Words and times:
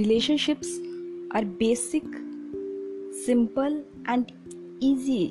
relationships 0.00 0.68
are 1.30 1.44
basic, 1.44 2.04
simple, 3.24 3.74
and 4.06 4.32
easy. 4.80 5.24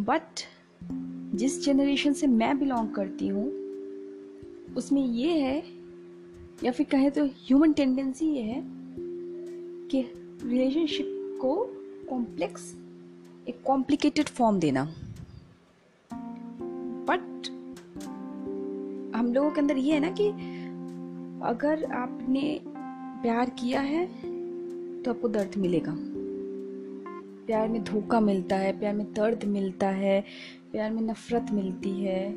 But 0.00 0.40
जिस 1.34 1.64
generation 1.64 2.12
से 2.12 2.26
मैं 2.26 2.58
बिलोंग 2.58 2.88
करती 2.94 3.28
हूँ 3.28 3.46
उसमें 4.76 5.02
ये 5.02 5.38
है 5.38 5.62
या 6.64 6.72
फिर 6.72 6.86
कहें 6.92 7.10
तो 7.10 7.24
ह्यूमन 7.26 7.72
टेंडेंसी 7.72 8.26
ये 8.26 8.42
है 8.42 8.60
कि 9.90 10.02
रिलेशनशिप 10.44 11.38
को 11.42 11.54
कॉम्प्लेक्स 12.10 12.74
एक 13.48 13.62
कॉम्प्लिकेटेड 13.66 14.28
फॉर्म 14.28 14.60
देना 14.60 14.84
बट 17.10 17.50
हम 19.16 19.32
लोगों 19.34 19.50
के 19.50 19.60
अंदर 19.60 19.76
ये 19.76 19.94
है 19.94 20.00
ना 20.00 20.14
कि 20.20 20.28
अगर 21.46 21.84
आपने 21.92 22.73
प्यार 23.24 23.50
किया 23.50 23.80
है 23.80 24.06
तो 25.02 25.10
आपको 25.10 25.28
दर्द 25.28 25.50
मिलेगा। 25.58 25.96
प्यार 27.46 27.68
में 27.68 27.84
धोखा 27.84 28.20
मिलता 28.20 28.56
है, 28.56 28.78
प्यार 28.78 28.94
में 28.94 29.14
दर्द 29.14 29.44
मिलता 29.44 29.88
है, 29.88 30.24
प्यार 30.72 30.90
में 30.90 31.02
नफरत 31.02 31.46
मिलती 31.52 31.90
है। 31.90 32.34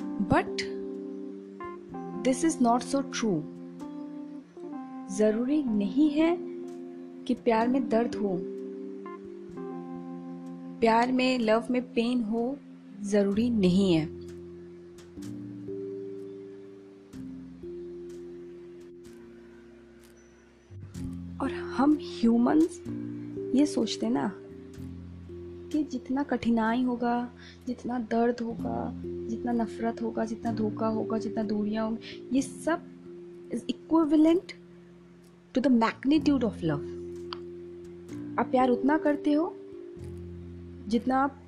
But 0.00 0.62
this 2.24 2.44
is 2.44 2.58
not 2.62 2.80
so 2.80 3.00
true 3.00 3.42
ज़रूरी 5.16 5.62
नहीं 5.62 6.10
है 6.10 6.38
कि 7.24 7.34
प्यार 7.34 7.68
में 7.68 7.88
दर्द 7.88 8.14
हो। 8.14 8.38
प्यार 10.80 11.12
में 11.12 11.38
लव 11.38 11.64
में 11.70 11.82
पेन 11.82 12.22
हो, 12.22 12.56
ज़रूरी 13.02 13.50
नहीं 13.50 13.92
है। 13.94 14.17
हम 21.78 21.98
ह्यूमंस 22.02 22.82
ये 23.54 23.66
सोचते 23.66 24.08
ना 24.08 24.32
कि 25.72 25.84
जितना 25.84 26.22
कठिनाई 26.22 26.82
होगा, 26.82 27.30
जितना 27.66 27.98
दर्द 27.98 28.40
होगा, 28.40 29.02
जितना 29.04 29.52
नफरत 29.52 30.02
होगा, 30.02 30.24
जितना 30.24 30.52
धोखा 30.52 30.86
होगा, 30.86 31.18
जितना 31.18 31.42
दूरियाँ 31.42 31.84
होंगी, 31.84 32.28
ये 32.32 32.42
सब 32.42 32.80
is 33.54 33.62
equivalent 33.68 34.52
to 35.54 35.60
the 35.60 35.66
magnitude 35.66 36.44
of 36.44 36.64
love 36.64 36.78
आप 38.38 38.48
प्यार 38.50 38.70
उतना 38.70 38.98
करते 38.98 39.32
हो 39.32 39.56
जितना 40.88 41.18
आप 41.18 41.40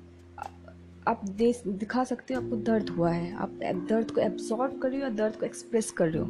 आप 1.07 1.21
दे 1.25 1.61
दिखा 1.67 2.03
सकते 2.03 2.33
हो 2.33 2.41
आपको 2.41 2.55
दर्द 2.55 2.89
हुआ 2.89 3.11
है। 3.11 3.35
आप 3.35 3.49
दर्द 3.89 4.11
को 4.11 4.21
एब्सॉर्ब 4.21 4.79
कर 4.79 4.89
रहे 4.89 4.97
हो 4.97 5.03
या 5.03 5.09
दर्द 5.09 5.35
को 5.35 5.45
एक्सप्रेस 5.45 5.91
कर 5.91 6.09
रहे 6.09 6.23
हो? 6.23 6.27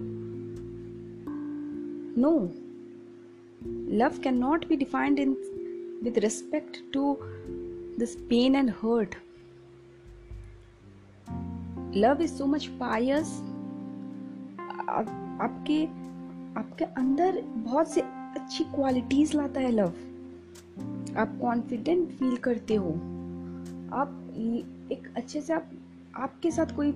No 2.22 2.32
love 2.40 2.61
can 3.64 4.38
not 4.38 4.68
be 4.68 4.76
defined 4.76 5.20
in 5.20 5.38
with 6.04 6.18
respect 6.18 6.82
to 6.94 7.18
this 7.98 8.16
pain 8.30 8.56
and 8.56 8.70
hurt. 8.72 9.16
Love 11.94 12.22
is 12.22 12.32
so 12.38 12.48
much 12.48 12.70
pious. 12.80 13.28
आपके 15.42 15.86
आपके 16.60 16.86
अंदर 16.86 17.42
बहुत 17.42 17.92
से 17.92 18.02
अच्छी 18.02 18.64
क्वालिटीज 18.64 19.36
लाता 19.36 19.62
है 19.62 19.72
लव 19.72 19.94
आप 21.18 21.38
कॉन्फिडेंट 21.42 22.10
फील 22.10 22.36
करते 22.38 22.76
हो 22.76 22.90
आप 23.94 24.34
एक 24.92 25.14
अच्छे 25.18 25.42
से 25.42 25.54
आप, 25.54 25.72
आपके 26.16 26.52
साथ 26.52 26.76
कोई 26.76 26.88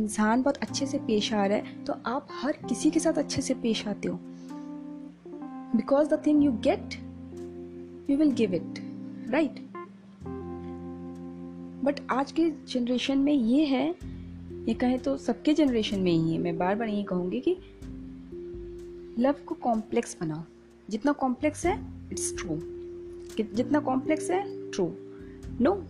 इंसान 0.00 0.42
बहुत 0.42 0.56
अच्छे 0.56 0.86
से 0.86 0.98
पेश 0.98 1.32
आ 1.32 1.46
रहा 1.46 1.58
है 1.58 1.84
तो 1.84 1.94
आप 2.06 2.28
हर 2.30 2.52
किसी 2.52 2.90
के 2.90 3.00
साथ 3.00 3.12
अच्छे 3.12 3.42
से 3.42 3.54
पेश 3.54 3.88
आते 3.88 4.08
हो 4.08 4.18
because 5.76 6.08
the 6.08 6.22
thing 6.26 6.44
you 6.44 6.52
get 6.52 6.94
you 8.10 8.16
will 8.16 8.30
give 8.32 8.54
it 8.54 8.78
right 9.30 9.66
but 11.84 12.00
आज 12.10 12.32
के 12.32 12.50
जनरेशन 12.50 13.18
में 13.18 13.32
ये 13.32 13.64
है, 13.64 13.88
ये 14.68 14.74
कहें 14.74 14.98
तो 14.98 15.16
सबके 15.16 15.54
जनरेशन 15.54 16.00
में 16.00 16.12
ही 16.12 16.32
है। 16.32 16.38
मैं 16.38 16.56
बार 16.58 16.74
बार 16.74 16.88
यही 16.88 17.02
कहूँगी 17.02 17.40
कि 17.40 17.56
लव 19.18 19.34
को 19.46 19.54
कॉम्प्लेक्स 19.54 20.16
बनाओ। 20.20 20.42
जितना 20.90 21.12
कॉम्प्लेक्स 21.12 21.66
है 21.66 21.78
इट्स 22.12 22.34
ट्रू 22.38 22.58
जितना 23.56 23.80
कॉम्प्लेक्स 23.80 24.30
है 24.30 24.70
ट्रू 24.70 24.90
नो 25.60 25.82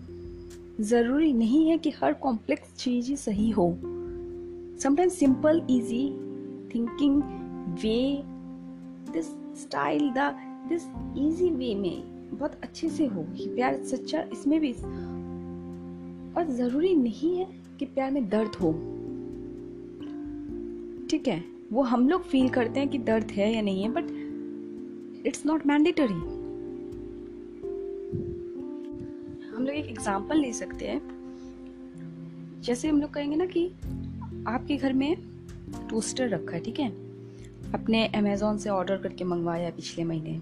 ज़रूरी 0.80 1.32
नहीं 1.32 1.68
है 1.70 1.78
कि 1.78 1.90
हर 1.90 2.12
कॉम्प्लेक्स 2.12 2.74
चीज़ 2.76 3.08
ही 3.08 3.16
सही 3.16 3.50
हो। 3.50 3.70
Sometimes 4.82 5.18
simple 5.18 5.62
easy 5.70 6.08
thinking 6.74 7.22
way 7.82 8.22
style 9.58 10.10
the 10.10 10.32
this 10.68 10.82
easy 11.18 11.50
way 11.50 11.74
में 11.74 12.38
बहुत 12.38 12.54
अच्छे 12.62 12.88
से 12.88 13.06
हो। 13.06 13.22
कि 13.22 13.46
प्यार 13.46 13.82
सच्चा 13.84 14.20
इसमें 14.32 14.60
भी 14.60 14.72
और 16.32 16.46
ज़रूरी 16.50 16.94
नहीं 16.94 17.36
है 17.36 17.46
कि 17.78 17.84
प्यार 17.84 18.10
में 18.10 18.28
दर्द 18.28 18.54
हो। 18.54 18.72
ठीक 21.10 21.28
है? 21.28 21.44
वो 21.72 21.82
हम 21.82 22.08
लोग 22.08 22.22
फील 22.22 22.48
करते 22.48 22.80
हैं 22.80 22.88
कि 22.88 22.98
दर्द 22.98 23.30
है 23.30 23.54
या 23.54 23.62
नहीं 23.62 23.82
है 23.82 23.88
बट 23.92 25.26
इट्स 25.26 25.46
नॉट 25.46 25.66
मैंडेटरी 25.66 26.14
हम 29.48 29.64
लोग 29.66 29.74
एक 29.74 29.86
एग्ज़ाम्पल 29.86 30.38
ले 30.38 30.52
सकते 30.52 30.86
हैं। 30.86 31.00
जैसे 32.62 32.88
हम 32.88 33.00
लोग 33.00 33.10
कहेंगे 33.10 33.36
ना 33.36 33.46
कि 33.46 33.66
आपके 34.46 34.76
घर 34.76 34.92
में 34.92 35.16
टोस्टर 35.90 36.28
रखा 36.28 36.56
है, 36.56 36.62
ठीक 36.62 36.80
है? 36.80 37.07
अपने 37.74 38.06
अमेज़ोन 38.06 38.58
से 38.58 38.70
ऑर्डर 38.70 38.96
करके 38.96 39.24
मंगवाया 39.24 39.70
पिछले 39.70 40.04
महीने। 40.04 40.38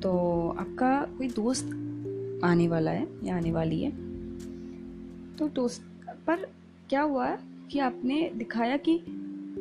तो 0.00 0.48
आपका 0.58 1.02
कोई 1.18 1.28
दोस्त 1.28 1.66
आने 2.44 2.68
वाला 2.68 2.90
है 2.90 3.08
या 3.24 3.36
आने 3.36 3.52
वाली 3.52 3.82
है? 3.82 3.90
तो 5.36 5.48
दोस्त, 5.48 5.82
पर 6.26 6.36
क्या 6.88 7.02
हुआ 7.02 7.36
कि 7.70 7.78
आपने 7.78 8.30
दिखाया 8.36 8.76
कि 8.76 9.00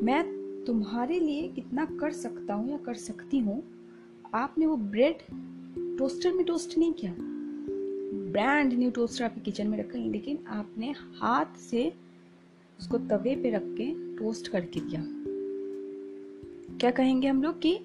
मैं 0.03 0.45
तुम्हारे 0.67 1.19
लिए 1.19 1.47
कितना 1.47 1.85
कर 1.85 2.11
सकता 2.11 2.53
हूँ 2.53 2.71
या 2.71 2.77
कर 2.77 2.93
सकती 2.93 3.39
हूँ? 3.39 3.63
आपने 4.33 4.65
वो 4.65 4.77
ब्रेड 4.77 5.17
टोस्टर 5.97 6.33
में 6.33 6.45
टोस्ट 6.45 6.77
नहीं 6.77 6.93
किया। 6.93 7.15
ब्रांड 8.31 8.73
न्यू 8.73 8.91
टोस्टर 8.91 9.25
आपके 9.25 9.41
किचन 9.41 9.67
में 9.67 9.77
रखा, 9.77 9.99
लेकिन 9.99 10.39
आपने 10.47 10.91
हाथ 10.91 11.57
से 11.59 11.93
उसको 12.79 12.97
तवे 12.97 13.35
पे 13.35 13.51
रख 13.51 13.63
के 13.65 14.15
टोस्ट 14.15 14.47
करके 14.47 14.79
दिया। 14.79 15.14
क्या 16.79 16.91
कहेंगे 16.91 17.27
हम 17.27 17.43
लोग 17.43 17.61
कि 17.61 17.79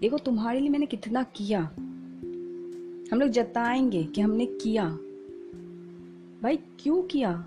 देखो, 0.00 0.18
तुम्हारे 0.18 0.60
लिए 0.60 0.68
मैंने 0.68 0.86
कितना 0.86 1.22
किया। 1.22 1.60
हम 3.12 3.20
लोग 3.20 3.28
जताएँगे 3.28 4.04
कि 4.04 4.20
हमने 4.20 4.46
किया। 4.46 4.84
भाई, 6.42 6.56
क्यों 6.56 7.02
किया? 7.02 7.44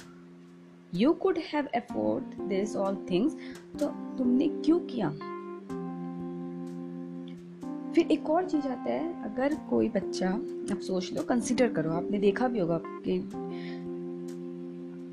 You 0.95 1.13
could 1.13 1.37
have 1.37 1.67
afford 1.75 2.23
this 2.23 2.75
all 2.75 3.07
things 3.11 3.35
तो 3.79 3.87
तुमने 4.17 4.47
क्यों 4.47 4.79
किया? 4.79 5.09
फिर 7.91 8.07
एक 8.11 8.29
और 8.29 8.49
चीज़ 8.49 8.67
आता 8.67 8.91
है, 8.91 9.33
अगर 9.33 9.55
कोई 9.69 9.89
बच्चा, 9.89 10.29
आप 10.71 10.79
सोच 10.79 11.13
लो 11.13 11.23
कंसिडर 11.23 11.73
करो, 11.73 11.89
आपने 11.89 12.17
देखा 12.17 12.47
भी 12.47 12.59
होगा 12.59 12.81
कि 12.85 13.31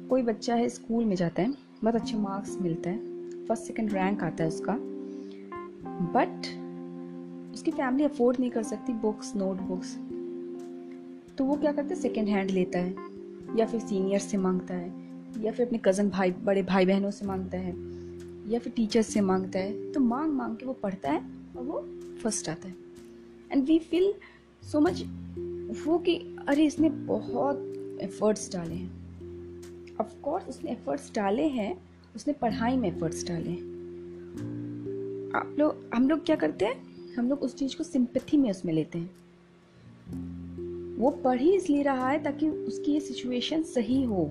कोई 0.08 0.22
बच्चा 0.22 0.54
है, 0.54 0.68
स्कूल 0.68 1.04
में 1.04 1.16
जाता 1.16 1.42
है, 1.42 1.50
बहुत 1.50 1.94
अच्छे 1.94 2.16
मार्क्स 2.16 2.58
मिलता 2.60 2.90
है 2.90 2.98
फ़र्स्ट 3.46 3.64
सेकंड 3.64 3.92
रैंक 3.92 4.22
आता 4.22 4.44
है 4.44 4.48
उसका। 4.48 4.99
बट 5.84 6.46
उसकी 7.54 7.70
फैमिली 7.70 8.04
अफोर्ड 8.04 8.40
नहीं 8.40 8.50
कर 8.50 8.62
सकती 8.62 8.92
बुक्स 8.92 9.34
नोटबुक्स 9.36 9.96
तो 11.38 11.44
वो 11.44 11.56
क्या 11.56 11.72
करता 11.72 11.94
है? 11.94 12.00
सेकेंड 12.00 12.28
हैंड 12.28 12.50
लेता 12.50 12.78
है, 12.78 12.94
या 13.58 13.66
फिर 13.66 13.80
सीनियर 13.80 14.20
से 14.20 14.36
माँगता 14.36 14.74
है, 14.74 14.88
या 15.44 15.52
फिर 15.52 15.66
अपने 15.66 15.78
कज़न 15.84 16.10
भाई, 16.10 16.30
बड़े 16.30 16.62
भाई 16.62 16.86
बहनों 16.86 17.10
से 17.10 17.26
माँगता 17.26 17.58
है, 17.58 17.74
या 18.52 18.58
फिर 18.58 18.72
टीचर 18.76 19.02
से 19.02 19.20
माँगता 19.20 19.58
है 19.58 19.92
तो 19.92 20.00
मांग 20.00 20.32
मांग 20.32 20.56
के 20.56 20.66
वो 20.66 20.72
पढ़ता 20.72 21.10
है 21.10 21.24
और 21.56 21.64
वो 21.64 21.80
फ़र्स्ट 22.22 22.48
आता 22.48 22.68
है. 22.68 22.74
And 23.52 23.64
we 23.64 23.78
feel 23.78 24.12
so 24.62 24.80
much 24.80 25.02
वो 25.86 25.98
कि 25.98 26.16
अरे 26.48 26.64
इसने 26.66 26.90
बहुत 26.90 27.98
एफर्ट्स 28.02 28.52
डाले 28.52 28.74
हैं. 28.74 29.96
ऑफकोर्स 30.00 30.48
उसने 30.48 30.70
एफर्ट्स 30.70 31.14
डाले 31.14 31.46
हैं, 31.48 31.76
उसने 32.16 32.32
पढ़ाई 32.32 32.76
में 32.76 32.88
एफर्ट्स 32.88 33.26
डाले 33.28 33.50
हैं. 33.50 33.79
आप 35.34 35.56
लोग 35.58 35.90
हम 35.94 36.08
लोग 36.08 36.24
क्या 36.26 36.36
करते 36.36 36.64
हैं? 36.64 36.90
हम 37.14 37.28
लोग 37.28 37.42
उस 37.42 37.56
चीज़ 37.56 37.76
को 37.76 37.84
सिंपथी 37.84 38.36
में 38.36 38.50
उसमें 38.50 38.72
लेते 38.72 38.98
हैं। 38.98 39.10
वो 40.96 41.10
पढ़ 41.10 41.40
ही 41.40 41.56
इसलिए 41.56 41.82
रहा 41.82 42.08
है 42.08 42.22
ताकि 42.22 42.48
उसकी 42.48 42.92
ये 42.92 43.00
सिचुएशन 43.00 43.62
सही 43.62 44.04
हो। 44.04 44.24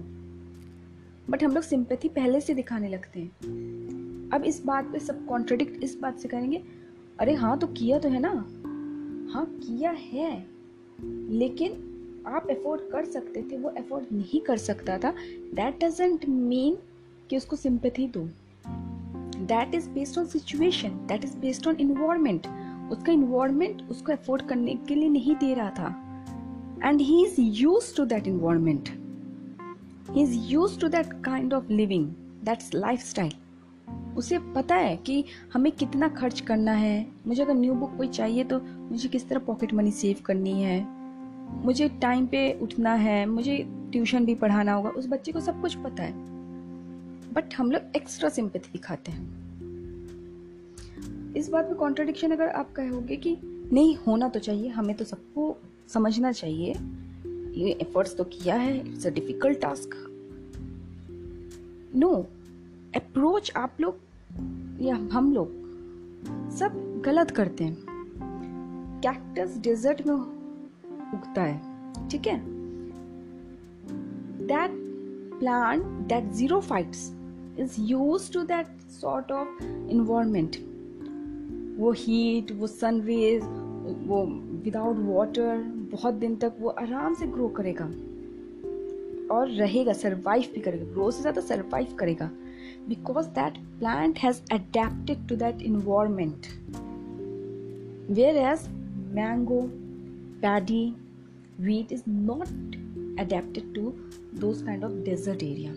बट 1.30 1.44
हम 1.44 1.52
लोग 1.52 1.64
सिंपथी 1.64 2.10
पहले 2.10 2.42
से 2.42 2.54
दिखाने 2.54 2.90
लगते 2.90 3.20
हैं। 3.20 3.30
अब 4.34 4.44
इस 4.44 4.66
बात 4.66 4.86
पे 4.86 5.00
सब 5.00 5.26
कॉन्ट्रडिक्ट 5.26 5.84
इस 5.84 6.00
बात 6.00 6.20
से 6.20 6.28
करेंगे, 6.28 6.64
अरे 7.20 7.34
हाँ 7.34 7.60
तो 7.60 7.68
किया 7.68 8.00
तो 8.00 8.10
है 8.10 8.20
ना? 8.20 8.30
हाँ 9.34 9.46
किया 9.46 9.92
है। 9.92 10.48
लेकिन 11.30 11.86
आप 12.28 12.50
एफोर्ड 12.50 12.82
कर 12.82 13.06
सकते 13.06 13.42
थे, 13.42 13.58
वो 13.58 13.70
एफोर्ड 13.70 14.06
नहीं 14.14 14.42
कर 14.42 14.58
सकता 14.58 14.98
था। 14.98 15.12
दैट 15.54 15.84
डजेंट 15.84 16.26
मीन 16.26 16.78
कि 17.30 17.38
उसको 17.38 17.56
सिंपथी 17.56 18.08
दो। 18.08 18.30
That 19.50 19.76
is 19.76 19.90
based 19.90 20.20
on 20.20 20.26
situation 20.26 20.90
that 20.90 21.24
is 21.24 21.38
based 21.38 21.68
on 21.68 21.76
environment 21.76 22.48
उसका 22.92 23.12
इन्वायरमेंट 23.12 23.82
उसको 23.90 24.12
अफोर्ड 24.12 24.42
करने 24.42 24.76
के 24.76 24.96
लिए 24.96 25.10
नहीं 25.10 25.36
दे 25.36 25.54
रहा 25.54 25.70
था। 25.70 25.90
And 26.86 27.02
he 27.02 27.26
is 27.26 27.36
used 27.40 27.96
to 27.98 28.06
that 28.06 28.28
environment 28.28 28.90
he 30.12 30.22
is 30.22 30.38
used 30.52 30.80
to 30.80 30.88
that 30.88 31.14
kind 31.14 31.54
of 31.54 31.72
living 31.72 32.06
that's 32.44 32.74
life 32.76 33.00
style 33.00 33.32
उसे 34.18 34.40
पता 34.40 34.76
है 34.76 34.96
कि 34.98 35.24
हमें 35.54 35.72
कितना 35.72 36.08
खर्च 36.08 36.40
करना 36.40 36.72
है। 36.72 37.08
मुझे 37.28 37.44
अगर 37.44 37.54
न्यू 37.54 37.74
बुक 37.74 37.98
कोई 37.98 38.08
चाहिए 38.08 38.44
तो 38.44 38.60
मुझे 38.60 39.10
किस 39.10 39.30
तरह 39.30 39.40
पॉकेट 39.40 39.74
मनी 39.74 39.92
सेव 39.92 40.16
करनी 40.26 40.62
है? 40.62 40.88
मुझे 41.66 41.90
टाइम 41.90 42.26
पे 42.26 42.60
उठना 42.62 42.94
है, 42.94 43.26
मुझे 43.26 43.58
ट्यूशन 43.92 44.26
भी 44.26 44.36
पढ़ाना 44.36 44.74
होगा। 44.74 44.90
उस 44.90 45.08
बच्चे 45.08 45.32
को 45.32 45.40
सब 45.40 45.62
कुछ 45.62 45.76
पता 45.76 46.04
है। 46.04 46.29
बट 47.34 47.54
हम 47.54 47.72
लोग 47.72 47.96
एक्स्ट्रा 47.96 48.30
सिंपथी 48.30 48.72
दिखाते 48.72 49.12
हैं। 49.12 49.38
इस 51.34 51.50
बात 51.50 51.68
में 51.68 51.76
कॉन्ट्रडिक्शन 51.76 52.32
अगर 52.32 52.48
आप 52.48 52.72
कहोगे 52.72 53.16
कि 53.16 53.38
नहीं, 53.74 53.96
होना 53.96 54.30
तो 54.30 54.40
चाहिए, 54.40 54.70
हमें 54.70 54.96
तो 54.96 55.06
सबको 55.06 55.58
समझना 55.88 56.32
चाहिए। 56.32 56.74
ये 57.56 57.72
एफर्ट्स 57.72 58.16
तो 58.18 58.24
किया 58.24 58.56
है 58.56 58.78
it's 58.80 59.08
a 59.08 59.10
difficult 59.10 59.60
task 59.62 59.96
no 61.96 62.10
approach 62.96 63.52
आप 63.56 63.78
लोग, 63.82 63.98
या 64.82 64.96
हम 64.96 65.34
लोग, 65.34 65.52
सब 66.52 67.02
गलत 67.06 67.32
करते 67.32 67.64
हैं। 67.64 67.78
कैक्टस 69.02 69.58
डेजर्ट 69.58 70.08
में 70.08 70.14
उगता 70.14 71.44
है, 71.44 72.10
ठीक 72.10 72.28
है? 72.28 72.40
That 74.48 74.72
plant 75.40 75.84
that 75.84 76.32
xerophytes 76.62 77.10
is 77.60 77.76
used 77.82 78.32
to 78.34 78.44
that 78.44 78.68
sort 78.92 79.32
of 79.32 79.64
environment 79.64 80.56
वो 81.80 81.92
हीट 81.98 82.52
वो 82.52 82.68
सन 82.68 83.02
रेज 83.02 83.44
वो 84.08 84.24
विदाउट 84.64 84.98
वाटर 85.00 85.58
बहुत 85.92 86.14
दिन 86.14 86.36
तक 86.36 86.54
वो 86.60 86.70
आराम 86.70 87.14
से 87.16 87.28
ग्रो 87.28 87.48
करेगा। 87.60 87.86
और 89.36 89.50
रहेगा 89.50 89.94
सरवाइव 89.94 90.52
भी 90.54 90.62
करेगा 90.62 90.86
ग्रो 90.94 91.10
से 91.12 91.22
ज़्यादा 91.22 91.42
सरवाइव 91.42 91.96
करेगा। 92.00 92.30
Because 92.88 93.28
that 93.40 93.58
plant 93.80 94.20
has 94.20 94.42
adapted 94.54 95.28
to 95.30 95.36
that 95.36 95.62
environment 95.62 96.48
whereas 98.38 98.70
mango 99.16 99.62
paddy 100.42 100.84
wheat 101.64 101.90
is 101.92 102.04
not 102.08 102.52
adapted 103.18 103.66
to 103.76 103.94
those 104.34 104.62
kind 104.62 104.84
of 104.84 104.94
desert 105.04 105.42
area. 105.44 105.72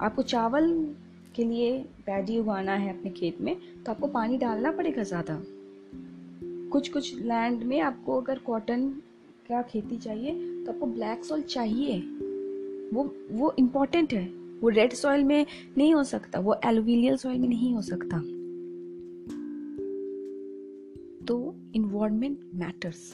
आपको 0.00 0.22
चावल 0.22 0.72
के 1.36 1.44
लिए 1.44 1.78
पैडी 2.06 2.38
उगाना 2.38 2.74
है 2.74 2.98
अपने 2.98 3.10
खेत 3.10 3.40
में 3.40 3.56
तो 3.84 3.92
आपको 3.92 4.06
पानी 4.06 4.38
डालना 4.38 4.72
पड़ेगा 4.72 5.02
ज़्यादा। 5.02 5.40
कुछ 6.72 6.88
कुछ 6.88 7.14
लैंड 7.16 7.62
में 7.62 7.80
आपको 7.80 8.20
अगर 8.20 8.38
कॉटन 8.38 8.88
का 9.48 9.62
खेती 9.62 9.96
चाहिए 9.96 10.32
तो 10.64 10.72
आपको 10.72 10.86
ब्लैक 10.86 11.24
सॉइल 11.24 11.42
चाहिए। 11.44 11.98
वो 12.94 13.04
वो 13.30 13.54
इम्पोर्टेंट 13.58 14.12
है। 14.12 14.26
वो 14.60 14.68
रेड 14.68 14.92
सॉइल 14.92 15.24
में 15.24 15.46
नहीं 15.78 15.92
हो 15.94 16.02
सकता, 16.04 16.38
वो 16.40 16.54
एलुविलियल 16.64 17.16
सॉइल 17.16 17.38
में 17.38 17.48
नहीं 17.48 17.74
हो 17.74 17.82
सकता। 17.82 18.18
तो 21.26 21.54
environment 21.74 22.38
matters 22.54 23.12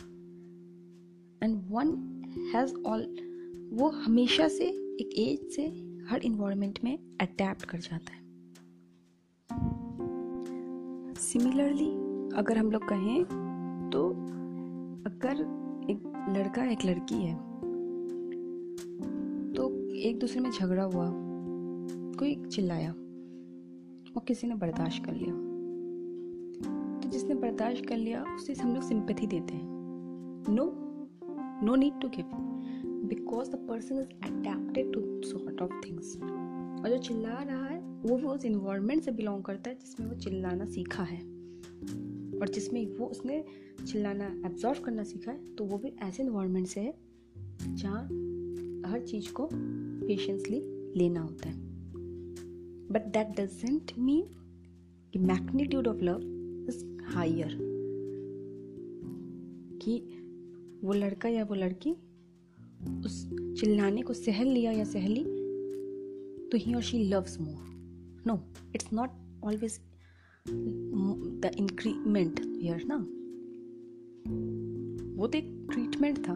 and 1.43 1.57
one 1.71 1.89
has 2.55 2.75
all 2.87 3.07
वो 3.73 3.89
हमेशा 3.89 4.49
से, 4.49 4.65
एक 4.65 5.19
एज 5.19 5.55
से 5.55 5.67
हर 6.09 6.21
इन्वायरमेंट 6.25 6.79
में 6.85 6.97
अडेप्ट 7.21 7.65
कर 7.65 7.79
जाता 7.79 8.13
है। 8.13 8.23
सिमिलरली 11.15 11.91
अगर 12.39 12.59
हम 12.59 12.71
लोग 12.73 12.89
कहें 12.89 13.25
तो 13.91 14.09
अगर 15.07 15.41
एक 15.91 16.03
लड़का 16.29 16.65
एक 16.65 16.85
लड़की 16.85 17.15
है 17.15 17.35
तो 19.55 19.71
एक 19.95 20.19
दूसरे 20.19 20.41
में 20.41 20.51
झगड़ा 20.51 20.83
हुआ, 20.83 21.11
कोई 22.19 22.35
चिल्लाया 22.45 22.91
और 22.91 24.25
किसी 24.29 24.47
ने 24.47 24.55
बर्दाश्त 24.55 25.05
कर 25.05 25.13
लिया। 25.13 25.35
तो 27.01 27.09
जिसने 27.09 27.35
बर्दाश्त 27.35 27.87
कर 27.87 27.97
लिया, 27.97 28.25
उसे 28.35 28.55
हम 28.55 28.75
लोग 28.75 28.83
सिंपथी 28.83 29.27
देते 29.27 29.55
हैं। 29.55 29.67
No 30.49 30.73
no 31.67 31.75
need 31.75 32.01
to 32.01 32.09
give. 32.09 32.54
Because 33.05 33.49
the 33.49 33.67
person 33.69 33.99
is 33.99 34.07
adapted 34.07 34.93
to 34.95 35.23
sort 35.29 35.63
of 35.63 35.73
things 35.87 36.17
और 36.85 36.91
जो 36.91 36.99
चिल्ला 36.99 37.43
रहा 37.43 37.67
है, 37.67 37.81
वो 37.81 38.17
भी 38.17 38.25
उस 38.25 38.45
इन्वायरमेंट 38.45 39.03
से 39.03 39.11
बिलोंग 39.11 39.43
करता 39.45 39.71
है 39.71 39.77
जिसमें 39.77 40.07
वो 40.07 40.15
चिल्लाना 40.15 40.65
सीखा 40.65 41.03
है। 41.03 41.21
और 42.41 42.49
जिसमें 42.55 42.97
वो 42.97 43.07
उसने 43.07 43.45
चिल्लाना 43.87 44.27
एब्जॉर्व 44.47 44.81
करना 44.81 45.03
सीखा 45.03 45.33
है 45.33 45.55
तो 45.55 45.65
वो 45.65 45.79
भी 45.79 45.93
ऐसे 46.03 46.23
इन्वायरमेंट 46.23 46.67
से 46.67 46.81
है 46.81 46.95
जहाँ 47.75 48.05
हर 48.91 49.07
चीज़ 49.09 49.33
को 49.33 49.49
पेशेंसली 50.07 50.63
लेना 50.97 51.21
होता 51.21 51.49
है। 51.49 51.55
बट 52.89 53.03
दैट 53.13 53.41
डजेंट 53.41 53.93
मीन 53.99 54.27
कि 55.13 55.19
magnitude 55.19 55.89
of 55.89 55.97
love 55.97 56.21
is 56.69 57.03
higher 57.03 57.59
कि 59.83 60.21
वो 60.85 60.93
लड़का 60.93 61.29
या 61.29 61.45
वो 61.45 61.55
लड़की 61.55 61.97
उस 62.89 63.31
चिल्लाने 63.61 64.03
को 64.03 64.13
सहल 64.13 64.47
लिया 64.47 64.73
या 64.73 64.85
सहली 64.85 65.25
तो 66.49 66.59
ही 66.59 66.75
और 66.75 66.83
she 66.83 66.99
loves 66.99 67.41
more 67.41 67.65
no 68.27 68.41
it's 68.75 68.93
not 68.93 69.11
always 69.45 69.81
the 70.49 71.51
increment 71.59 72.41
here 72.41 72.85
ना 72.87 72.97
वो 75.21 75.27
तो 75.27 75.39
एक 75.39 75.69
ट्रीटमेंट 75.73 76.29
था। 76.29 76.33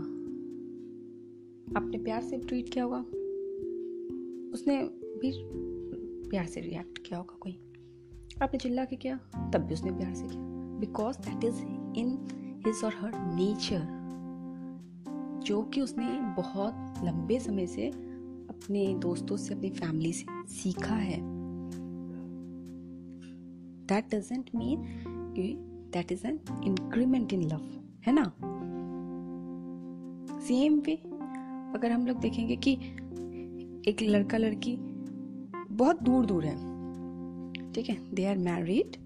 आपने 1.77 1.99
प्यार 1.99 2.23
से 2.23 2.39
ट्रीट 2.39 2.73
किया 2.73 2.85
होगा। 2.85 3.01
उसने 4.55 4.83
भी 4.93 5.33
प्यार 6.29 6.47
से 6.47 6.61
रिएक्ट 6.61 6.99
किया 6.99 7.19
होगा 7.19 7.37
कोई। 7.41 7.53
आपने 8.43 8.59
चिल्ला 8.59 8.85
के 8.85 8.97
किया, 8.97 9.17
तब 9.55 9.59
भी 9.59 9.75
उसने 9.75 9.91
प्यार 9.91 10.15
से 10.15 10.23
किया। 10.23 10.43
Because 10.79 11.17
that 11.17 11.45
is 11.45 11.57
in 11.99 12.29
his 12.67 12.85
और 12.85 12.95
हर 12.95 13.37
नेचर 13.37 13.98
जो 15.49 15.63
कि 15.63 15.81
उसने 15.81 16.07
बहुत 16.43 16.95
लंबे 17.05 17.39
समय 17.41 17.67
से 17.67 17.89
अपने 18.49 18.95
दोस्तों 18.95 19.37
से, 19.37 19.55
अपनी 19.55 19.71
फैमिली 19.71 20.13
से 20.13 20.27
सीखा 20.47 20.95
है। 20.95 21.21
That 23.87 24.15
doesn't 24.15 24.51
mean 24.55 24.83
that 25.93 26.13
is 26.13 26.27
an 26.27 26.41
increment 26.65 27.33
in 27.33 27.43
love 27.43 27.61
है 28.07 28.13
ना? 28.13 28.25
सेम 30.41 30.79
वे 30.79 30.95
अगर 31.75 31.93
हम 31.93 32.07
लोग 32.07 32.21
देखेंगे 32.21 32.57
कि 32.57 32.73
एक 33.91 33.97
लड़का 34.03 34.39
लड़की 34.39 34.77
बहुत 35.71 36.03
दूर 36.03 36.27
दूर 36.27 36.45
है, 36.45 36.57
ठीक 37.73 37.89
है? 37.89 38.15
They 38.15 38.25
are 38.25 38.39
married 38.39 38.97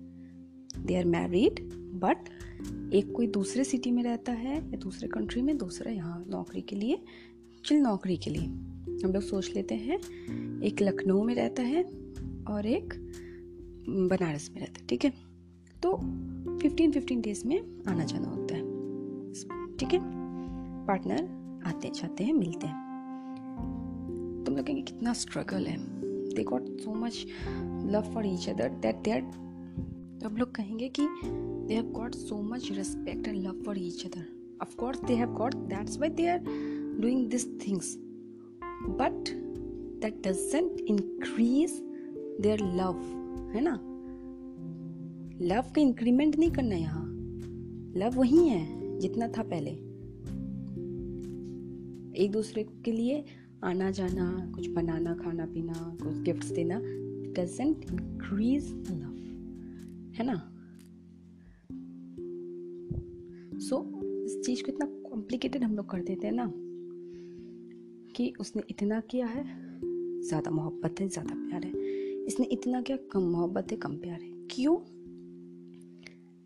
they 0.79 0.97
are 0.97 1.05
married 1.05 1.71
but 1.75 2.17
एक 2.93 3.13
कोई 3.17 3.27
दूसरे 3.27 3.65
सिटी 3.65 3.91
में 3.91 4.03
रहता 4.03 4.33
है 4.33 4.57
या 4.57 4.79
दूसरे 4.79 5.09
कंट्री 5.09 5.43
में, 5.43 5.59
दूसरा 5.59 5.93
यहाँ 5.93 6.25
नौकरी 6.29 6.61
के 6.61 6.77
लिए 6.77 7.03
चिल 7.65 7.79
नौकरी 7.79 8.17
के 8.17 8.31
लिए। 8.31 8.45
हम 9.05 9.13
लोग 9.13 9.23
सोच 9.23 9.51
लेते 9.55 9.75
हैं, 9.75 9.99
एक 10.63 10.83
लखनऊ 10.83 11.25
में 11.25 11.35
रहता 11.35 11.63
है 11.63 11.83
और 12.51 12.67
एक 12.67 12.95
बनारस 13.89 14.51
में 14.53 14.61
रहता 14.61 14.81
है, 14.81 14.87
ठीक 14.87 15.05
है? 15.05 15.11
तो 15.83 15.97
फिफ्टीन 16.59 16.93
फिफ्टीन 16.93 17.21
डेज़ 17.21 17.47
में 17.47 17.85
आना 17.89 18.05
जाना 18.05 18.29
होता 18.29 18.55
है। 18.55 18.63
ठीक 19.77 19.89
है? 19.93 20.01
पार्टनर 20.87 21.43
आते 21.67 21.89
जाते 21.89 22.25
हैं, 22.25 22.33
मिलते 22.33 22.67
हैं। 22.67 22.93
तुम 24.47 24.57
लोग 24.57 24.67
कहेंगे 24.67 24.83
कितना 24.83 25.13
स्ट्रगल 25.13 25.67
है। 25.67 25.77
They 26.35 26.43
got 26.43 26.81
so 26.81 26.95
much 26.95 27.27
love 27.87 28.03
for 28.15 28.27
each 28.27 28.49
other 28.49 28.69
that 28.69 28.97
they 28.97 29.11
are 29.11 29.42
तो 30.23 30.29
अब 30.29 30.37
लोग 30.37 30.55
कहेंगे 30.55 30.89
कि 30.89 31.07
they 31.67 31.75
have 31.75 31.85
got 31.85 32.15
so 32.15 32.43
much 32.43 32.73
respect 32.73 33.29
and 33.29 33.47
love 33.47 33.63
for 33.67 33.79
each 33.79 34.07
other 34.07 34.25
of course 34.63 35.01
they 35.01 35.15
have 35.15 35.33
got 35.33 35.55
that's 35.55 35.99
why 35.99 36.09
they 36.09 36.27
are 36.27 36.39
doing 37.01 37.31
this 37.31 37.47
things 37.61 37.97
but 38.89 39.31
that 40.03 40.29
doesn't 40.29 40.81
increase 40.81 41.73
their 42.41 42.61
love 42.61 43.01
है 43.55 43.61
ना? 43.61 43.75
Love 45.47 45.63
का 45.63 45.81
increment 45.81 46.39
नहीं 46.39 46.51
करना 46.51 46.75
यहाँ. 46.75 47.05
Love 47.97 48.11
वही 48.15 48.49
है, 48.49 48.99
जितना 48.99 49.29
था 49.29 49.43
पहले. 49.43 49.71
एक 52.25 52.31
दूसरे 52.33 52.67
के 52.85 52.93
लिए 52.93 53.25
आना 53.65 53.91
जाना, 53.91 54.53
कुछ 54.55 54.67
बनाना, 54.69 55.15
खाना 55.15 55.47
पीना, 55.47 55.97
कुछ 56.03 56.23
गिफ्ट 56.23 56.55
देना 56.55 56.81
डजेंट 57.33 57.85
इंक्रीज 57.93 58.73
लव 58.91 59.12
है 60.15 60.25
ना? 60.27 60.35
सो 63.59 63.77
so, 63.77 64.05
इस 64.25 64.41
चीज़ 64.47 64.63
को 64.63 64.73
इतना 64.73 64.87
कॉम्प्लिकेटेड 65.11 65.65
हम 65.65 65.77
लोग 65.77 65.91
कर 65.91 66.01
देते 66.01 66.27
हैं 66.27 66.35
ना 66.35 66.53
कि 68.17 68.33
उसने 68.41 68.63
इतना 68.71 69.01
किया 69.01 69.27
है 69.27 69.45
ज़्यादा 70.23 70.51
मोहब्बत 70.51 71.01
है 71.01 71.09
ज़्यादा 71.09 71.35
प्यार 71.35 71.65
है। 71.65 71.73
इसने 72.27 72.47
इतना 72.47 72.83
क्या 72.83 72.97
कम 73.13 73.23
मोहब्बत 73.23 73.71
है 73.71 73.77
कम 73.77 73.97
प्यार 73.97 74.21
है। 74.21 74.31
क्यों? 74.51 74.77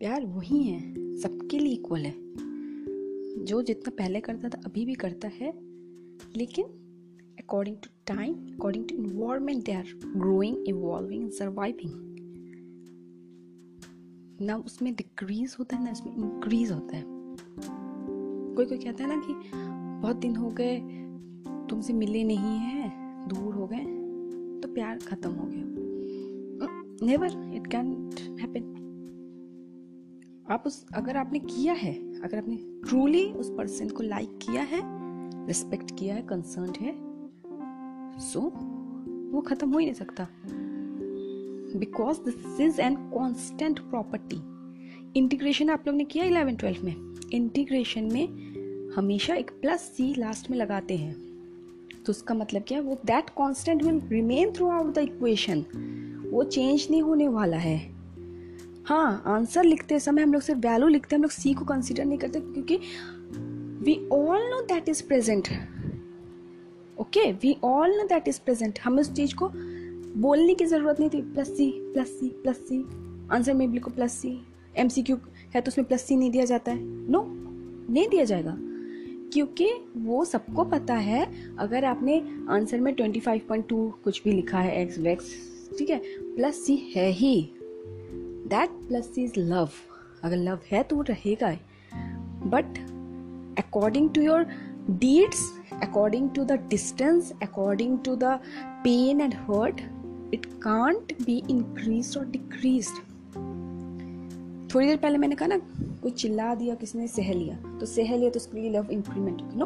प्यार 0.01 0.25
वही 0.25 0.63
है 0.63 0.79
सबके 1.17 1.59
लिए 1.59 1.73
इक्वल 1.73 1.99
है। 1.99 2.13
जो 3.45 3.61
जितना 3.61 3.91
पहले 3.97 4.19
करता 4.21 4.49
था 4.49 4.61
अभी 4.65 4.85
भी 4.85 4.93
करता 4.95 5.27
है 5.27 5.51
लेकिन 6.35 6.65
according 7.39 7.75
to 7.75 7.89
time 8.07 8.33
according 8.53 8.85
to 8.85 8.95
environment 8.95 9.63
they 9.65 9.71
are 9.71 9.85
growing 10.05 10.67
evolving 10.67 11.29
surviving 11.29 12.06
ना 14.41 14.55
उसमें 14.55 14.95
डिक्रीज 14.95 15.55
होता 15.59 15.75
है 15.75 15.83
ना 15.83 15.91
उसमें 15.91 16.15
इंक्रीज 16.15 16.71
होता 16.71 16.97
है। 16.97 17.03
कोई 18.55 18.65
कोई 18.65 18.77
कहता 18.77 19.03
है 19.03 19.09
ना 19.09 19.21
कि 19.27 19.33
बहुत 20.01 20.15
दिन 20.15 20.35
हो 20.35 20.49
गए 20.49 20.77
तुमसे 21.69 21.93
मिले 21.93 22.23
नहीं 22.23 22.57
हैं 22.57 23.27
दूर 23.27 23.55
हो 23.55 23.67
गए 23.67 23.85
तो 24.61 24.73
प्यार 24.73 24.97
खत्म 24.97 25.31
हो 25.31 25.47
गया। 25.47 25.65
नेवर 27.05 27.53
इट 27.55 27.67
कैन 27.67 28.11
हैपन 28.41 28.73
आप 30.51 30.63
उस 30.67 30.85
अगर 30.95 31.17
आपने 31.17 31.39
किया 31.39 31.73
है 31.73 31.93
अगर 32.21 32.37
आपने 32.37 32.55
ट्रूली 32.87 33.25
उस 33.33 33.49
पर्सन 33.49 33.89
को 33.89 34.03
लाइक 34.03 34.37
किया 34.41 34.61
है 34.63 34.81
रिस्पेक्ट 35.47 35.91
किया 35.99 36.15
है 36.15 36.21
कंसर्न 36.21 36.73
है 36.81 36.95
सो 38.19 38.39
so, 38.39 38.45
वो 39.33 39.41
खत्म 39.41 39.71
हो 39.71 39.77
ही 39.77 39.85
नहीं 39.85 39.93
सकता। 39.93 40.27
Because 41.77 42.17
this 42.19 42.59
is 42.61 42.81
an 42.81 42.95
constant 43.09 43.79
property 43.79 44.35
integration 45.19 45.69
आप 45.69 45.83
लोग 45.87 45.95
ने 45.95 46.03
किया 46.03 46.25
इलेवन 46.25 46.55
ट्वेल्व 46.55 46.85
में? 46.85 46.95
इंटीग्रेशन 47.33 48.03
में 48.03 48.91
हमेशा 48.95 49.35
एक 49.35 49.51
प्लस 49.51 49.81
सी 49.95 50.13
लास्ट 50.17 50.49
में 50.51 50.57
लगाते 50.57 50.95
हैं। 50.97 51.15
तो 52.05 52.11
उसका 52.11 52.35
मतलब 52.35 52.63
क्या? 52.67 52.77
है 52.77 52.83
वो 52.83 52.99
that 53.05 53.29
constant 53.29 53.83
will 53.83 54.01
remain 54.07 54.51
throughout 54.69 54.93
the 54.93 54.97
equation 54.97 55.65
वो 56.31 56.43
चेंज 56.43 56.87
नहीं 56.91 57.01
होने 57.01 57.27
वाला 57.27 57.57
है। 57.57 57.77
हाँ 58.85 59.23
आंसर 59.25 59.63
लिखते 59.63 59.99
समय 59.99 60.21
हम 60.21 60.33
लोग 60.33 60.41
सिर्फ़ 60.41 60.61
वैल्यू 60.61 60.87
लिखते 60.87 61.15
हैं, 61.15 61.19
हम 61.19 61.23
लोग 61.23 61.31
सी 61.31 61.53
को 61.53 61.65
कंसिडर 61.65 62.05
नहीं 62.05 62.17
करते 62.17 62.39
क्योंकि 62.39 62.79
we 63.83 63.95
all 64.11 64.41
know 64.41 64.61
that 64.61 64.89
is 64.89 65.03
present 65.07 65.47
okay 66.99 67.31
we 67.31 67.55
all 67.63 67.97
know 67.97 68.03
that 68.03 68.27
is 68.27 68.39
present 68.45 68.79
हमें 68.83 69.01
उस 69.01 69.11
चीज़ 69.13 69.35
को 69.35 69.51
बोलने 70.17 70.53
की 70.55 70.65
ज़रूरत 70.65 70.99
नहीं 70.99 71.09
थी। 71.09 71.21
Plus 71.23 71.47
C 71.57 71.71
plus 71.93 72.07
C 72.19 72.29
plus 72.43 72.57
C 72.67 72.79
answer 73.31 73.53
में 73.53 73.71
बिल्कुल 73.71 73.93
plus 73.93 74.11
C 74.11 74.37
M 74.77 74.87
C 74.87 75.03
Q 75.03 75.17
है 75.55 75.61
तो 75.61 75.69
उसमें 75.69 75.87
प्लस 75.87 76.01
सी 76.01 76.15
नहीं 76.15 76.31
दिया 76.31 76.45
जाता 76.45 76.71
है। 76.71 76.79
नो 77.11 77.23
नहीं 77.89 78.07
दिया 78.09 78.23
जाएगा। 78.23 78.55
क्योंकि 79.33 79.69
वो 79.97 80.23
सबको 80.25 80.63
पता 80.63 80.93
है, 80.95 81.25
अगर 81.59 81.85
आपने 81.85 82.17
आंसर 82.49 82.79
में 82.79 82.93
ट्वेंटी 82.95 83.19
फाइव 83.19 83.41
पॉइंट 83.47 83.67
टू 83.67 83.87
कुछ 84.03 84.23
भी 84.23 84.31
लिखा 84.31 84.59
है 84.59 84.81
एक्स 84.81 84.99
वैक्स 84.99 85.33
ठीक 85.79 85.89
है 85.89 86.01
प्लस 86.35 86.65
सी 86.65 86.75
है 86.95 87.09
ही। 87.11 87.35
That 88.47 88.69
plus 88.87 89.13
C 89.15 89.23
is 89.23 89.39
love 89.39 89.69
अगर 90.23 90.37
लव 90.37 90.59
है 90.71 90.83
तो 90.83 90.95
वो 90.95 91.01
रहेगा 91.01 91.51
but 92.45 92.77
according 93.59 94.09
to 94.09 94.21
your 94.21 94.45
deeds 94.89 95.41
according 95.83 96.29
to 96.29 96.43
the 96.43 96.51
distance 96.69 97.31
according 97.43 97.97
to 98.05 98.15
the 98.15 98.39
pain 98.83 99.21
and 99.21 99.33
hurt 99.33 99.81
it 100.33 100.45
can't 100.63 101.13
be 101.21 101.37
increase 101.49 102.17
और 102.17 102.25
डिक्रीज 102.27 102.87
थोड़ी 104.73 104.87
देर 104.87 104.97
पहले 104.97 105.17
मैंने 105.17 105.35
कहा 105.35 105.47
ना, 105.47 105.57
कोई 106.01 106.11
चिल्ला 106.11 106.53
दिया 106.55 106.75
किसी 106.75 106.99
ने 106.99 107.07
सह 107.07 107.33
लिया 107.33 107.55
तो 107.79 107.85
सह 107.85 108.15
लिया 108.15 108.29
तो 108.29 108.39
उसके 108.39 108.59
लिए 108.59 108.69
लव 108.71 108.91
इंक्रीमेंट 108.91 109.41
नो 109.55 109.65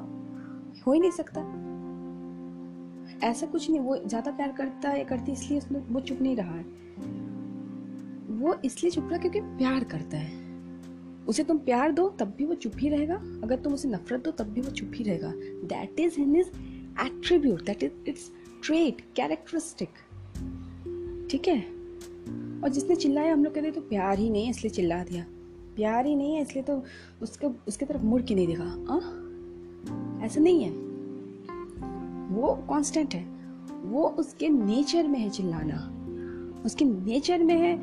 हो 0.85 0.93
ही 0.93 0.99
नहीं 0.99 1.11
सकता। 1.11 1.41
ऐसा 3.23 3.47
कुछ 3.47 3.69
नहीं, 3.69 3.79
वो 3.79 3.95
ज़्यादा 3.97 4.31
प्यार 4.31 4.51
करता 4.51 4.89
है, 4.89 5.03
करती 5.05 5.31
इसलिए 5.31 5.59
उसमें 5.59 5.79
वो 5.89 5.99
चुप 5.99 6.21
नहीं 6.21 6.35
रहा 6.35 6.55
है। 6.55 6.63
वो 8.39 8.55
इसलिए 8.65 8.91
चुप 8.91 9.09
रहा 9.11 9.17
क्योंकि 9.17 9.41
प्यार 9.41 9.83
करता 9.83 10.17
है। 10.17 10.39
उसे 11.27 11.43
तुम 11.43 11.57
प्यार 11.59 11.91
दो, 11.91 12.07
तब 12.09 12.33
भी 12.37 12.45
वो 12.45 12.55
चुप 12.55 12.73
ही 12.77 12.89
रहेगा। 12.89 13.15
अगर 13.43 13.59
तुम 13.59 13.73
उसे 13.73 13.89
नफरत 13.89 14.23
दो, 14.25 14.31
तब 14.31 14.53
भी 14.53 14.61
वो 14.61 14.71
चुप 14.71 14.91
ही 14.95 15.03
रहेगा। 15.03 15.31
That 15.67 15.99
is 15.99 16.19
in 16.21 16.35
is 16.35 16.47
attribute 17.05 17.65
that 17.65 17.83
is 17.83 18.09
it's 18.09 18.31
trait 18.63 19.01
characteristic 19.15 19.89
ठीक 21.31 21.47
है? 21.47 21.59
और 22.63 22.69
जिसने 22.69 22.95
चिल्लाया 22.95 23.33
हम 23.33 23.43
लोग 23.43 23.53
कहते 23.53 23.71
तो 23.71 23.81
प्यार 23.81 24.19
ही 24.19 24.29
नहीं 24.29 24.43
है 24.43 24.49
इसलिए 24.49 24.71
चिल्ला 24.71 25.03
दिया। 25.03 25.25
प्यार 25.75 26.05
ही 26.05 26.15
नहीं 26.15 26.35
है 26.35 26.41
इसलिए 26.41 26.63
तो 26.63 26.83
उसके 27.21 27.47
उसके 27.47 27.85
तरफ़ 27.85 28.01
मुड़ 28.01 28.21
के 28.21 28.35
नहीं 28.35 28.47
देखा। 28.47 28.63
आ? 28.63 28.97
ऐसा 30.25 30.41
नहीं 30.41 30.63
है। 30.63 30.71
वो 32.35 32.53
कांस्टेंट 32.53 33.15
है। 33.15 33.23
वो 33.83 34.07
उसके 34.07 34.49
नेचर 34.49 35.07
में 35.07 35.19
है 35.19 35.29
चिल्लाना। 35.29 35.97
उसके 36.65 36.85
नेचर 36.85 37.43
में 37.43 37.55
है 37.55 37.81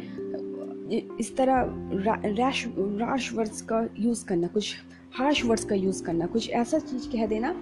इस 1.21 1.37
तरह 1.37 1.55
रा, 2.02 2.14
रैश 2.25 2.69
राश 2.78 3.33
वर्ड्स 3.33 3.62
का 3.62 3.88
यूज़ 3.99 4.25
करना 4.25 4.47
कुछ 4.47 4.75
हार्श 5.12 5.45
वर्ड्स 5.45 5.64
का 5.64 5.75
यूज़ 5.75 6.05
करना 6.05 6.26
कुछ 6.26 6.50
ऐसा 6.50 6.78
चीज़ 6.78 7.09
कह 7.09 7.26
देना 7.26 7.55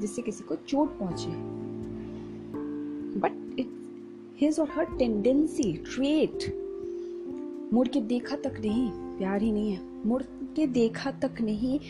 जिससे 0.00 0.22
किसी 0.22 0.44
को 0.44 0.54
चोट 0.54 0.98
पहुँचे। 0.98 1.69
हिज 4.40 4.60
और 4.60 4.70
हर 4.70 4.84
टेंडेंसी 4.84 5.72
ट्रेट 5.72 6.44
मुड़ 7.72 7.88
के 7.88 8.00
देखा 8.00 8.36
तक 8.36 8.60
नहीं, 8.60 8.90
प्यार 8.90 9.42
ही 9.42 9.52
नहीं 9.52 9.72
है। 9.72 10.06
मुड़ 10.06 10.22
के 10.22 10.66
देखा 10.66 11.10
तक 11.10 11.40
नहीं 11.40 11.80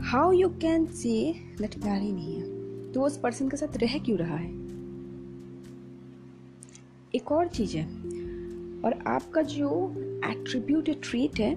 how 0.00 0.32
you 0.32 0.48
can 0.48 0.86
say 0.86 1.34
that 1.60 1.80
प्यार 1.80 2.00
ही 2.02 2.12
नहीं 2.12 2.34
है। 2.34 2.92
तो 2.92 3.02
उस 3.02 3.18
पर्सन 3.18 3.48
के 3.48 3.56
साथ 3.56 3.76
रह 3.76 3.98
क्यों 3.98 4.18
रहा 4.18 4.36
है? 4.36 4.50
एक 7.14 7.32
और 7.32 7.48
चीज़ 7.48 7.76
है, 7.76 7.84
और 8.82 9.04
आपका 9.06 9.42
जो 9.42 9.94
एट्रीब्यूट 10.24 10.84
ट्रीट 10.84 11.40
है, 11.40 11.54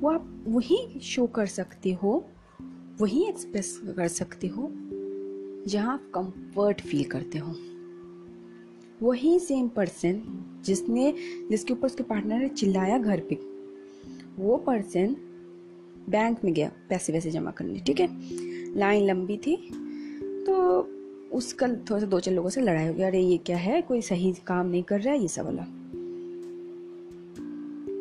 वो 0.00 0.10
आप 0.10 0.44
वही 0.46 1.00
शो 1.02 1.26
कर 1.26 1.46
सकते 1.46 1.92
हो, 1.92 2.24
वही 3.00 3.24
एक्सप्रेस 3.28 3.80
कर 3.96 4.08
सकते 4.08 4.46
हो, 4.46 4.70
जहाँ 5.66 5.92
आप 5.92 6.10
कंफर्ट 6.14 6.80
फील 6.80 7.04
करते 7.04 7.38
हो। 7.38 7.54
वही 9.02 9.38
सेम 9.38 9.68
पर्सन 9.68 10.20
जिसने, 10.64 11.12
जिसके 11.50 11.72
ऊपर 11.72 11.86
उसके 11.86 12.02
पार्टनर 12.02 12.38
ने 12.38 12.48
चिल्लाया 12.48 12.98
घर 12.98 13.20
पे, 13.20 13.38
वो 14.38 14.56
पर्सन 14.56 15.16
बैंक 16.08 16.44
में 16.44 16.52
गया 16.54 16.70
पैसे 16.88 17.12
वैसे 17.12 17.30
जमा 17.30 17.50
करने, 17.50 17.78
ठीक 17.78 18.00
है? 18.00 18.08
लाइन 18.76 19.06
लंबी 19.06 19.36
थी 19.36 19.56
तो 20.46 20.54
उसका 21.32 21.68
थोड़ा 21.68 21.98
सा 21.98 22.06
दो 22.06 22.20
चार 22.20 22.34
लोगों 22.34 22.50
से 22.50 22.60
लड़ाई 22.60 22.86
हो 22.88 22.94
गया 22.94 23.06
अरे 23.08 23.20
ये 23.20 23.36
क्या 23.38 23.56
है? 23.56 23.80
कोई 23.82 24.00
सही 24.02 24.32
काम 24.46 24.66
नहीं 24.66 24.82
कर 24.82 25.00
रहा 25.00 25.14
है, 25.14 25.20
ये 25.20 25.28
सब 25.28 25.44
वाला। 25.44 25.62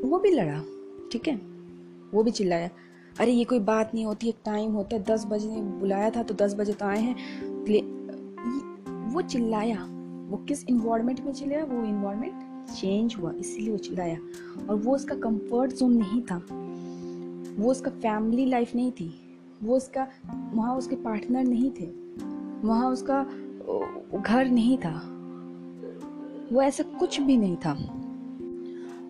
वो 0.09 0.19
भी 0.19 0.31
लड़ा, 0.31 0.61
ठीक 1.11 1.27
है? 1.27 1.35
वो 2.13 2.23
भी 2.23 2.31
चिल्लाया, 2.31 2.69
अरे 3.19 3.31
ये 3.31 3.43
कोई 3.43 3.59
बात 3.61 3.91
नहीं 3.93 4.05
होती, 4.05 4.29
एक 4.29 4.35
टाइम 4.45 4.71
होता 4.71 4.95
है, 4.95 5.03
दस 5.03 5.25
बजे 5.25 5.47
बुलाया 5.79 6.09
था 6.09 6.23
तो 6.23 6.33
दस 6.35 6.55
बजे 6.55 6.73
तो 6.73 6.85
आए 6.85 6.99
हैं 6.99 7.15
वो 9.13 9.21
चिल्लाया। 9.21 9.87
वो 10.31 10.37
किस 10.37 10.65
इन्वायरमेंट 10.65 11.21
में 11.21 11.33
चिल्लाया? 11.33 11.63
वो 11.63 11.83
इन्वायरमेंट 11.83 12.65
चेंज 12.69 13.15
हुआ, 13.15 13.31
इसीलिए 13.31 13.71
वो 13.71 13.77
चिल्लाया। 13.77 14.17
और 14.69 14.75
वो 14.75 14.95
उसका 14.95 15.15
कंफर्ट 15.15 15.71
जोन 15.71 15.93
नहीं 15.93 16.21
था। 16.21 16.37
वो 17.63 17.71
उसका 17.71 17.91
फैमिली 17.91 18.45
लाइफ 18.45 18.75
नहीं 18.75 18.91
थी। 18.91 19.39
वो 19.63 19.77
उसका, 19.77 20.07
वहाँ 20.53 20.77
उसके 20.77 20.95
पार्टनर 20.95 21.43
नहीं 21.43 21.71
थे। 21.71 21.85
वहाँ 22.67 22.91
उसका 22.91 23.23
घर 24.21 24.45
नहीं 24.45 24.77
था। 24.77 25.07
वो 26.55 26.61
ऐसा 26.61 26.83
कुछ 26.83 27.21
भी 27.21 27.37
नहीं 27.37 27.57
था। 27.57 27.73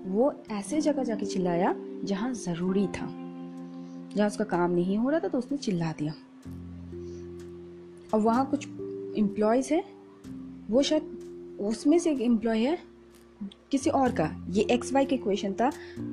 वो 0.06 0.34
ऐसे 0.52 0.82
जगह 0.82 1.04
जाके 1.04 1.26
चिल्लाया 1.26 1.76
जहाँ 2.04 2.34
ज़रूरी 2.34 2.88
था। 2.88 3.08
जहाँ 4.16 4.28
उसका 4.28 4.44
काम 4.44 4.72
नहीं 4.72 4.98
हो 4.98 5.10
रहा 5.10 5.20
था 5.20 5.28
तो 5.28 5.38
उसने 5.38 5.58
चिल्ला 5.58 5.92
दिया। 5.92 6.14
और 8.14 8.20
वहाँ 8.20 8.46
कुछ 8.46 8.68
एम्प्लॉयज़ 9.18 9.74
है 9.74 10.01
वो 10.72 10.84
शायद 10.84 11.04
उसमें 11.60 12.00
से 12.00 12.12
एक 12.12 12.22
एम्प्लॉय 12.22 12.60
है, 12.60 12.78
किसी 13.72 13.90
और 13.90 14.12
का। 14.12 14.48
ये 14.50 14.64
एक्स 14.64 14.94
वाई 14.94 15.06
का 15.06 15.16
क्वेश्चन 15.16 15.54
था। 15.54 15.72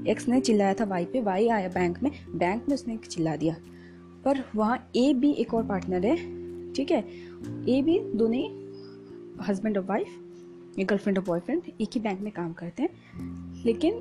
एक्स 0.09 0.29
ने 0.29 0.41
चिल्लाया 0.41 0.75
था 0.75 0.85
वाई 0.85 1.05
पे 1.05 1.23
वाई 1.23 1.49
आया 1.49 1.69
बैंक 1.69 2.03
में। 2.03 2.11
बैंक 2.35 2.69
में 2.69 2.75
उसने 2.75 2.97
चिल्ला 2.97 3.37
दिया। 3.37 3.57
पर 4.25 4.45
वहाँ 4.57 4.91
ए 4.97 5.15
बी 5.15 5.31
एक 5.31 5.55
और 5.55 5.67
पार्टनर 5.67 6.07
है, 6.07 6.17
ठीक 6.73 6.91
है? 6.91 7.01
ए 7.69 7.83
बी 7.83 7.99
दोनों 7.99 8.69
हस्बैंड 9.45 9.79
और 9.79 9.85
वाइफ 9.85 10.07
या 10.79 10.85
गर्लफ्रेंड 10.85 11.19
और 11.19 11.25
बॉयफ्रेंड 11.25 11.63
एक 11.81 11.89
ही 11.95 12.01
बैंक 12.01 12.21
में 12.21 12.33
काम 12.33 12.53
करते 12.53 12.83
हैं। 12.83 12.91
लेकिन 13.65 13.95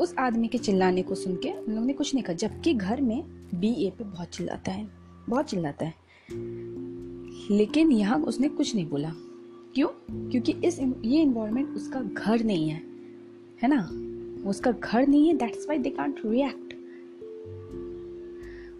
उस 0.00 0.14
आदमी 0.18 0.48
के 0.48 0.58
चिल्लाने 0.58 1.02
को 1.02 1.14
सुन 1.14 1.36
के 1.36 1.52
उन 1.52 1.74
लोगों 1.74 1.86
ने 1.86 1.92
कुछ 1.92 2.14
नहीं 2.14 2.24
कहा, 2.24 2.34
जबकि 2.34 2.74
घर 2.74 3.00
में 3.00 3.24
बी 3.54 3.86
ए 3.86 3.90
पे 3.90 4.04
बहुत 4.04 4.28
चिल्लाता 4.28 4.72
है, 4.72 4.88
बहुत 5.28 5.46
चिल्लाता 5.46 5.86
है। 5.86 5.94
लेकिन 7.56 7.92
यहाँ 7.92 8.18
उसने 8.18 8.48
कुछ 8.48 8.74
नहीं 8.74 8.88
बोला। 8.88 9.12
क्यों? 9.74 9.88
क्योंकि 10.30 10.52
इस 10.52 10.78
ये 11.04 11.22
इन्वायरमेंट 11.22 11.68
उसका 11.68 12.00
घर 12.00 12.44
नहीं 12.44 12.68
है। 12.68 12.82
है 13.62 13.68
ना? 13.68 13.90
उसका 14.48 14.70
घर 14.70 15.06
नहीं 15.06 15.28
है 15.28 15.34
that's 15.34 15.66
why 15.68 15.78
they 15.78 15.90
can't 15.90 16.20
react 16.26 16.74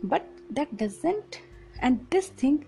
but 0.04 0.22
that 0.52 0.74
doesn't 0.74 1.22
end 1.82 1.98
this 1.98 2.30
thing 2.42 2.58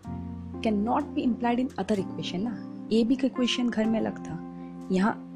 can 0.62 0.74
not 0.74 1.04
be 1.04 1.20
implied 1.20 1.60
in 1.60 1.68
other 1.78 1.98
equation 1.98 2.40
ना। 2.40 2.66
ए 2.92 3.04
बी 3.04 3.16
का 3.16 3.26
इक्वेशन 3.26 3.68
घर 3.68 3.84
में 3.84 4.00
अलग 4.00 4.18
था। 4.18 4.50
यहाँ 4.92 5.26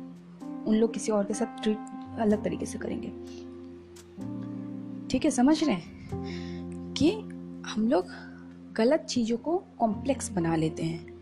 उन 0.66 0.76
लोग 0.76 0.92
किसी 0.92 1.12
और 1.12 1.24
के 1.24 1.34
साथ 1.34 1.62
ट्रीट 1.62 1.78
अलग 2.18 2.44
तरीके 2.44 2.66
से 2.66 2.78
करेंगे। 2.78 3.08
ठीक 5.08 5.24
है, 5.24 5.30
समझ 5.30 5.64
रहे 5.64 5.74
हैं? 5.74 5.94
कि 6.94 7.10
हम 7.66 7.88
लोग 7.88 8.06
गलत 8.76 9.00
चीज़ों 9.00 9.36
को 9.36 9.58
कॉम्प्लेक्स 9.78 10.32
बना 10.32 10.56
लेते 10.56 10.82
हैं। 10.82 11.13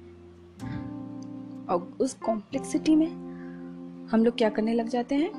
और 1.69 1.97
उस 2.01 2.15
कॉम्प्लेक्सिटी 2.15 2.97
में 2.97 3.11
हम 4.09 4.25
लोग 4.25 4.37
क्या 4.37 4.49
करने 4.51 4.75
लग 4.75 4.89
जाते 4.89 5.15
हैं? 5.15 5.33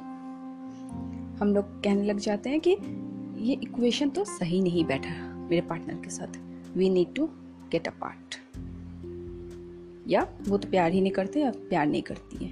हम 1.38 1.56
लोग 1.56 1.66
कहने 1.84 2.04
लग 2.04 2.18
जाते 2.18 2.50
हैं 2.50 2.60
कि 2.68 2.78
ये 3.38 3.54
इक्वेशन 3.54 4.10
तो 4.10 4.24
सही 4.24 4.62
नहीं 4.62 4.86
बैठा 4.86 5.36
मेरे 5.36 5.62
पार्टनर 5.62 5.94
के 5.94 6.10
साथ। 6.10 6.38
We 6.78 6.90
need 6.90 7.14
to 7.16 7.26
get 7.72 7.88
a 7.88 7.92
part 7.92 8.36
या 10.08 10.28
वो 10.48 10.58
तो 10.58 10.70
प्यार 10.70 10.92
ही 10.92 11.02
नहीं 11.02 11.12
करते 11.12 11.40
या 11.40 11.52
प्यार 11.52 11.88
नहीं 11.88 12.02
करती 12.02 12.46
है। 12.46 12.52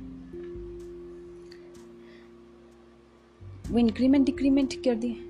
वो 3.71 3.77
इंक्रीमेंट 3.77 4.25
डिक्रीमेंट 4.25 4.73
कर 4.73 4.95
दिए 4.95 5.29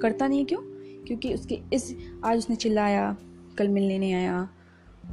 करता 0.00 0.28
नहीं 0.28 0.46
क्यों? 0.46 0.60
क्योंकि 1.06 1.34
उसके 1.34 1.60
इस, 1.72 1.96
आज 2.24 2.38
उसने 2.38 2.56
चिल्लाया, 2.56 3.16
कल 3.58 3.68
मिलने 3.68 3.98
नहीं 3.98 4.14
आया, 4.14 4.48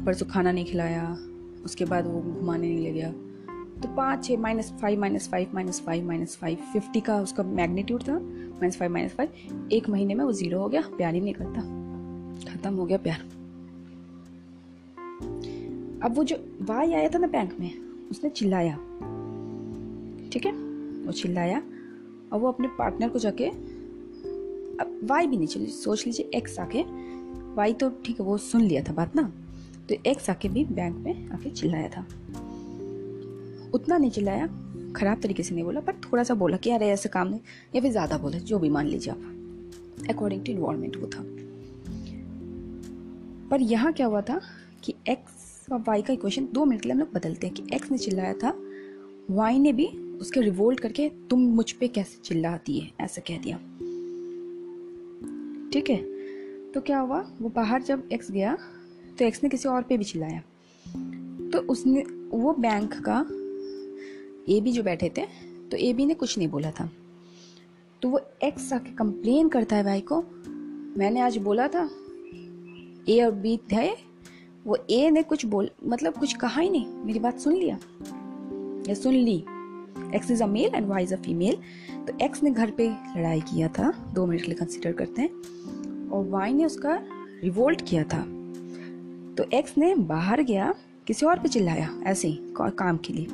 परसों 0.06 0.26
खाना 0.26 0.52
नहीं 0.52 0.66
खिलाया। 0.66 1.18
उसके 1.66 1.86
बाद 1.86 2.08
वो 2.08 2.22
घुमाने 2.22 2.68
नहीं 2.68 2.80
ले 2.80 2.92
गया। 2.92 3.12
तो 3.82 3.96
पाँच 3.96 4.26
छः 4.26 4.38
minus 4.38 4.72
five 4.82 5.00
minus 5.00 5.30
five 5.30 5.52
minus 5.54 5.82
five 5.82 6.06
minus 6.08 6.36
five 6.38 6.58
fifty 6.74 7.02
का 7.02 7.20
उसका 7.22 7.44
मैग्नीट्यूड 7.44 8.04
था 8.08 8.18
माइनस 8.20 8.78
फाइव 8.78 8.92
माइनस 8.92 9.12
फाइव 9.12 9.70
एक 9.72 9.90
महीने 9.90 10.16
में 10.16 10.24
वो 10.26 10.32
ज़ीरो 10.32 10.60
हो 10.60 10.68
गया, 10.70 10.82
प्यार 10.98 11.14
ही 11.14 11.22
नहीं 11.22 11.34
करता। 11.34 11.62
ख़त्म 12.52 12.74
हो 12.76 12.86
गया 12.86 12.98
प्यार। 12.98 13.20
अब 16.04 16.14
वो 16.16 16.24
जो 16.24 16.36
वाई 16.62 16.94
आया 16.94 17.10
था 17.10 17.20
ना 17.20 17.28
बैंक 17.28 17.60
में, 17.60 17.72
उसने 18.12 18.30
चिल्लाया। 18.30 18.76
ठीक 20.32 20.46
है? 20.46 20.52
वो 21.06 21.12
चिल्लाया 21.12 21.62
और 22.34 22.40
वो 22.40 22.48
अपने 22.48 22.68
पार्टनर 22.78 23.10
को 23.10 23.20
जाके, 23.20 23.48
अब 23.48 25.00
वाई 25.04 25.28
भी 25.28 25.38
नहीं 25.38 25.48
चली 25.48 25.66
सोच 25.66 26.06
लीजिए 26.06 26.30
एक्स 26.36 26.60
आके 26.60 26.84
वाई 27.56 27.74
तो 27.74 27.90
ठीक 28.06 28.20
है, 28.20 28.26
वो 28.26 28.38
सुन 28.38 28.62
लिया 28.62 28.84
था 28.84 28.94
बात 28.94 29.16
ना? 29.16 29.32
तो 29.92 29.98
एक्स 30.06 30.30
आके 30.30 30.50
भी 30.50 30.66
बैंक 30.66 30.98
में 30.98 31.30
आके 31.30 31.50
चिल्लाया 31.50 31.90
था। 31.90 32.02
उतना 33.74 33.98
नहीं 33.98 34.12
चिल्लाया, 34.12 34.48
खराब 34.96 35.22
तरीके 35.22 35.44
से 35.44 35.56
नहीं 35.56 35.64
बोला, 35.64 35.80
पर 35.80 35.94
थोड़ा 35.94 36.24
सा 36.24 36.34
बोला 36.34 36.58
कि 36.58 36.70
यार 36.70 36.84
ऐसे 36.84 37.10
काम 37.10 37.28
नहीं, 37.28 37.40
या 37.76 37.82
फिर 37.82 37.92
ज़्यादा 37.92 38.18
बोला, 38.18 38.38
जो 38.38 38.60
भी 38.60 38.70
मान 38.70 38.88
लीजिए 38.88 39.14
आप। 39.14 40.08
अकॉर्डिंग 40.10 40.46
टू 40.46 40.52
इन्वायरमेंट 40.52 40.98
वो 40.98 41.08
था। 41.08 41.24
पर 43.50 43.62
यहाँ 43.62 43.94
क्या 43.94 44.08
हुआ 44.08 44.22
था 44.22 44.42
कि 44.84 44.94
एक्स 45.10 45.72
और 45.72 45.80
वाई 45.80 46.02
का 46.02 46.14
इक्वेशन 46.14 46.48
दो 46.54 46.66
मिनट 46.66 46.82
के 46.82 46.90
लिए 46.90 46.94
हम 46.94 47.00
लोग 47.00 47.14
बदलते 47.14 47.48
हैं 47.48 47.56
कि 47.56 47.76
एक्स 47.76 47.92
ने 47.92 47.98
चिल्लाया 47.98 48.34
था 48.34 48.54
वाई 49.30 49.60
ने 49.60 49.74
भी 49.74 49.88
उसके 50.22 50.42
रिवोल्ट 50.42 50.80
करके, 50.80 51.10
तुम 51.10 51.40
मुझ 51.40 51.72
पे 51.72 51.88
कैसे 51.88 52.20
चिल्लाती 52.24 52.80
है? 52.80 52.92
ऐसा 53.02 53.22
कह 53.22 53.38
दिया। 53.38 53.58
ठीक 55.74 55.90
है? 55.90 56.04
तो 56.72 56.82
क्या 56.82 57.00
हुआ? 57.00 57.26
वो 57.42 57.50
बाहर 57.50 57.82
जब 57.82 58.10
एक्स 58.12 58.32
गया 58.32 58.58
तो 59.20 59.26
एक्स 59.26 59.44
ने 59.44 59.50
किसी 59.50 59.70
और 59.70 59.82
पे 59.82 59.98
भी 59.98 60.04
चिल्लाया। 60.04 60.42
तो 61.50 61.60
उसने, 61.60 62.04
वो 62.32 62.54
बैंक 62.54 62.94
का 63.08 63.20
ए 64.50 64.60
बी 64.62 64.72
जो 64.72 64.84
बैठे 64.84 65.12
थे 65.18 65.26
तो 65.72 65.78
ए 65.78 65.94
बी 65.94 66.06
ने 66.06 66.14
कुछ 66.14 66.38
नहीं 66.38 66.48
बोला 66.48 66.72
था। 66.72 66.90
तो 68.02 68.10
वो 68.10 68.20
एक्स 68.44 68.72
आके 68.74 68.92
कंप्लेन 68.92 69.50
करता 69.50 69.76
है 69.76 69.84
भाई 69.84 70.02
को, 70.02 70.22
मैंने 70.98 71.20
आज 71.20 71.38
बोला 71.38 71.68
था 71.68 71.90
ए 73.10 73.22
और 73.24 73.32
बी 73.32 73.58
थे, 73.72 73.90
वो 74.66 74.78
ए 74.92 75.10
ने 75.10 75.24
कुछ 75.24 75.46
बोल 75.46 75.70
मतलब 75.86 76.18
कुछ 76.18 76.34
कहा 76.34 76.62
ही 76.62 76.70
नहीं, 76.70 76.86
मेरी 77.06 77.20
बात 77.20 77.40
सुन 77.40 77.54
लिया? 77.54 77.80
या 78.88 78.94
सुन 78.94 79.14
ली। 79.14 79.38
X 80.16 80.32
is 80.32 80.44
a 80.44 80.48
male 80.48 80.76
and 80.76 80.88
Y 80.88 81.04
is 81.04 81.14
a 81.14 81.18
female 81.18 81.58
तो 82.08 82.18
एक्स 82.26 82.44
ने 82.44 82.52
घर 82.52 82.72
पे 82.72 82.90
लड़ाई 83.18 83.42
किया 83.44 83.68
था, 83.70 83.92
दो 84.14 84.26
मिनट 84.26 84.42
के 84.42 84.48
लिए 84.48 84.56
कंसिडर 84.56 84.92
करते 84.94 85.22
हैं, 85.22 86.10
और 86.10 86.28
वाई 86.30 86.54
ने 86.54 86.66
उसका 86.66 87.00
रिवोल्ट 87.44 87.82
किया 87.90 88.04
था। 88.04 88.26
तो 89.38 89.44
एक्स 89.54 89.78
ने 89.78 89.94
बाहर 89.96 90.42
गया, 90.42 90.74
किसी 91.08 91.26
और 91.26 91.40
पे 91.40 91.50
चिल्लाया, 91.50 91.90
ऐसे 92.04 92.28
ही 92.28 92.40
काम 92.58 92.98
के 92.98 93.14
लिए। 93.14 93.28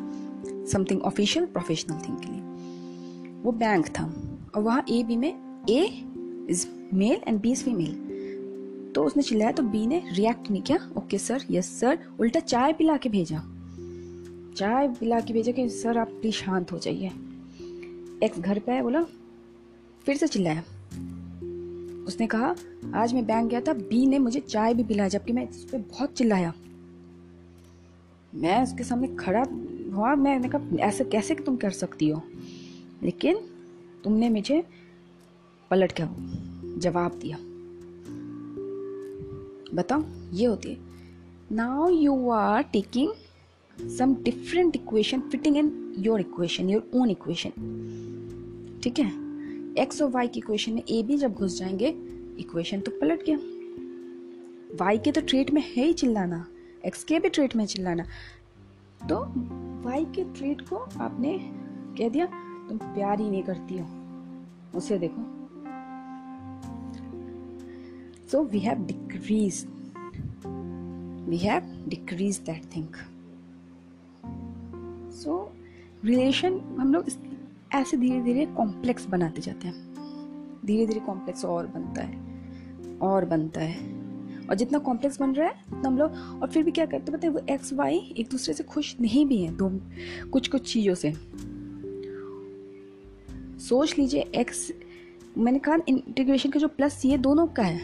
समथिंग 0.71 1.01
ऑफिशियल 1.01 1.45
प्रोफेशनल 1.45 1.97
थिंग 1.97 2.17
के 2.17 2.31
लिए। 2.31 2.41
वो 3.43 3.51
बैंक 3.51 3.88
था, 3.89 4.05
और 4.55 4.62
वहाँ 4.62 4.83
ए 4.89 5.03
बी 5.03 5.17
में 5.17 5.33
A 5.69 5.83
is 6.49 6.67
male 6.93 7.19
and 7.27 7.39
B 7.41 7.51
is 7.51 7.63
female 7.63 8.05
तो 8.95 9.03
उसने 9.03 9.23
चिल्लाया 9.23 9.51
तो 9.51 9.63
बी 9.63 9.86
ने 9.88 10.01
रिएक्ट 10.12 10.49
नहीं 10.51 10.62
किया। 10.62 10.77
ओके 10.97 11.17
सर 11.17 11.43
यस 11.51 11.79
सर 11.79 11.99
उल्टा 12.19 12.39
चाय 12.39 12.73
पिला 12.73 12.97
के 12.97 13.10
भेजा। 13.10 13.43
चाय 14.57 14.88
पिला 14.89 15.19
के 15.19 15.33
भेजा 15.33 15.51
कि 15.51 15.67
सर 15.69 15.97
आप 15.97 16.07
प्लीज़ 16.12 16.36
शांत 16.36 16.71
हो 16.71 16.77
जाइए। 16.77 17.12
एक्स 18.23 18.39
घर 18.39 18.60
पे 18.60 18.71
आया, 18.71 18.83
बोला, 18.83 19.03
फिर 20.05 20.17
से 20.17 20.27
चिल्लाया। 20.27 20.63
उसने 22.08 22.28
कहा, 22.28 22.56
आज 22.96 23.13
मैं 23.13 23.26
बैंक 23.26 23.50
गया 23.50 23.62
था, 23.62 23.74
बी 23.74 24.06
ने 24.06 24.20
मुझे 24.20 24.39
चाय 24.39 24.74
भी 24.74 24.84
पिलाया 24.84 25.10
जबकि 25.10 25.34
मैं 25.34 25.50
इस 25.50 25.63
पर 25.63 25.78
बहुत 25.78 26.13
चिल्लाया। 26.13 26.54
मैं 28.36 28.63
उसके 28.63 28.84
सामने 28.84 29.08
खड़ा 29.08 29.43
हुआ 29.93 30.15
मैंने 30.15 30.50
कहा, 30.50 30.78
ऐसे 30.80 31.04
कैसे 31.04 31.36
कि 31.36 31.43
तुम 31.43 31.56
कर 31.56 31.70
सकती 31.70 32.10
हो? 32.10 32.22
लेकिन 33.04 33.38
तुमने 34.04 34.30
मुझे 34.30 34.63
पलट 35.72 35.91
के 35.91 36.04
जवाब 36.80 37.12
दिया। 37.12 37.38
बताओ, 39.76 40.04
ये 40.34 40.46
होती 40.46 40.70
है 40.70 40.78
now 41.52 41.89
you 41.89 42.30
are 42.30 42.63
taking 42.63 43.12
some 43.89 44.15
different 44.15 44.76
equation 44.76 45.20
fitting 45.20 45.58
in 45.58 45.96
your 46.00 46.20
equation 46.20 46.70
your 46.70 46.91
own 46.96 47.10
equation 47.10 47.50
ठीक 48.84 49.00
है? 49.00 49.27
एक्स 49.78 50.02
और 50.02 50.10
वाई 50.10 50.28
की 50.28 50.40
इक्वेशन 50.40 50.74
में 50.74 50.84
ए 50.90 51.04
भी 51.04 51.18
जब 51.18 51.34
घुस 51.34 51.60
जाएँगे 51.60 51.88
इक्वेशन 52.40 52.80
तो 52.80 52.92
पलट 52.92 53.26
गया। 53.26 53.38
वाई 54.80 54.98
के 54.98 55.12
तो 55.12 55.22
ट्रेट 55.22 55.52
में 55.52 55.62
है 55.62 55.86
ही 55.86 55.94
चिल्लाना। 55.94 56.48
एक्स 56.86 57.04
के 57.04 57.20
भी 57.20 57.30
ट्रेट 57.30 57.56
में 57.56 57.66
चिल्लाना। 57.66 58.04
तो 59.10 59.20
वाई 59.84 60.06
के 60.06 60.24
ट्रेट 60.24 60.62
को 60.62 60.76
आपने 60.76 61.40
कह 61.98 62.10
दिया, 62.10 62.26
तुम 62.70 62.78
प्यार 62.78 63.22
ही 63.22 63.30
नहीं 63.30 63.44
करती 63.44 63.78
हो। 63.78 63.88
उसे 64.78 64.98
देखो। 64.98 65.22
So 68.28 68.44
we 68.44 68.60
have 68.60 68.86
decrease 68.86 69.66
we 71.30 71.38
have 71.38 71.86
decrease 71.88 72.38
that 72.38 72.63
thing 72.76 72.88
so 75.12 75.54
relation 76.06 76.60
हम 76.80 76.94
लोग 76.94 77.08
ऐसे 77.73 77.97
धीरे 77.97 78.21
धीरे 78.21 78.45
कॉम्प्लेक्स 78.45 79.06
बनाते 79.06 79.41
जाते 79.41 79.67
हैं। 79.67 79.93
धीरे 80.65 80.88
धीरे 80.88 80.99
कॉम्प्लेक्स 80.99 81.45
और 81.45 81.67
बनता 81.67 82.01
है, 82.01 82.17
और 82.97 83.25
बनता 83.25 83.62
है। 83.62 83.97
और 84.49 84.56
जितना 84.56 84.77
कॉम्प्लेक्स 84.77 85.21
बन 85.21 85.34
रहा 85.34 85.47
है, 85.47 85.53
उतना 85.53 85.89
हम 85.89 85.97
लोग, 85.97 86.12
और 86.12 86.49
फिर 86.49 86.63
भी 86.63 86.71
क्या 86.71 86.86
करते 86.86 87.12
पता 87.12 87.27
है, 87.27 87.34
वो 87.34 87.41
एक्स 87.49 87.73
वाई 87.73 88.13
एक 88.17 88.30
दूसरे 88.32 88.53
से 88.53 88.63
खुश 88.63 88.95
नहीं 89.01 89.25
भी 89.25 89.38
हैं, 89.38 89.58
दो 89.58 89.82
कुछ 90.30 90.47
कुछ 90.47 90.73
चीज़ों 90.73 90.95
से। 90.95 91.13
सोच 93.60 93.99
लीजिए 93.99 94.21
एक्स 94.21 94.73
मैंने 95.38 95.60
कहा 95.60 95.77
इंटीग्रेशन 95.88 96.49
का 96.49 96.60
जो 96.60 96.67
प्लस 96.67 96.93
सी 96.93 97.10
है, 97.10 97.17
दोनों 97.17 97.47
का 97.47 97.63
है, 97.63 97.82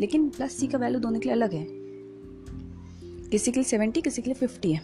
लेकिन 0.00 0.28
प्लस 0.28 0.52
सी 0.52 0.66
का 0.66 0.78
वैल्यू 0.78 1.00
दोनों 1.00 1.20
के 1.20 1.24
लिए 1.24 1.32
अलग 1.32 1.52
है। 1.52 1.66
किसी 3.28 3.52
के 3.52 3.60
लिए 3.60 3.64
सेवेंटी 3.64 4.00
किसी 4.00 4.22
के 4.22 4.30
लिए 4.30 4.34
फिफ्टी 4.34 4.72
है। 4.72 4.82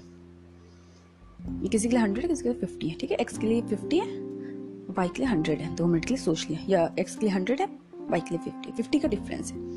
किसी 1.42 1.88
के 1.88 1.96
लिए 1.96 2.04
हंड्रेड 2.04 2.28
किसी 2.28 2.42
के 2.42 2.48
लिए 2.48 2.58
फिफ्टी 2.58 2.88
है, 2.88 2.94
ठीक 2.94 3.10
है? 3.10 3.16
एक्स 3.16 3.38
के 3.38 3.46
लिए 3.46 3.62
फिफ्टी 3.62 3.98
है 3.98 4.29
वाई 4.90 5.08
के 5.08 5.22
लिए 5.22 5.30
हंड्रेड 5.30 5.60
है, 5.60 5.74
दो 5.76 5.86
मिनट 5.86 6.04
के 6.04 6.14
लिए 6.14 6.22
सोच 6.24 6.46
लिया। 6.50 6.60
या 6.68 6.94
एक्स 6.98 7.16
के 7.16 7.26
लिए 7.26 7.34
हंड्रेड 7.34 7.60
है 7.60 7.66
वाई 8.10 8.20
के 8.20 8.34
लिए 8.34 8.44
फिफ्टी 8.44 8.72
फिफ्टी 8.72 8.98
का 8.98 9.08
डिफरेंस 9.08 9.52
है। 9.52 9.68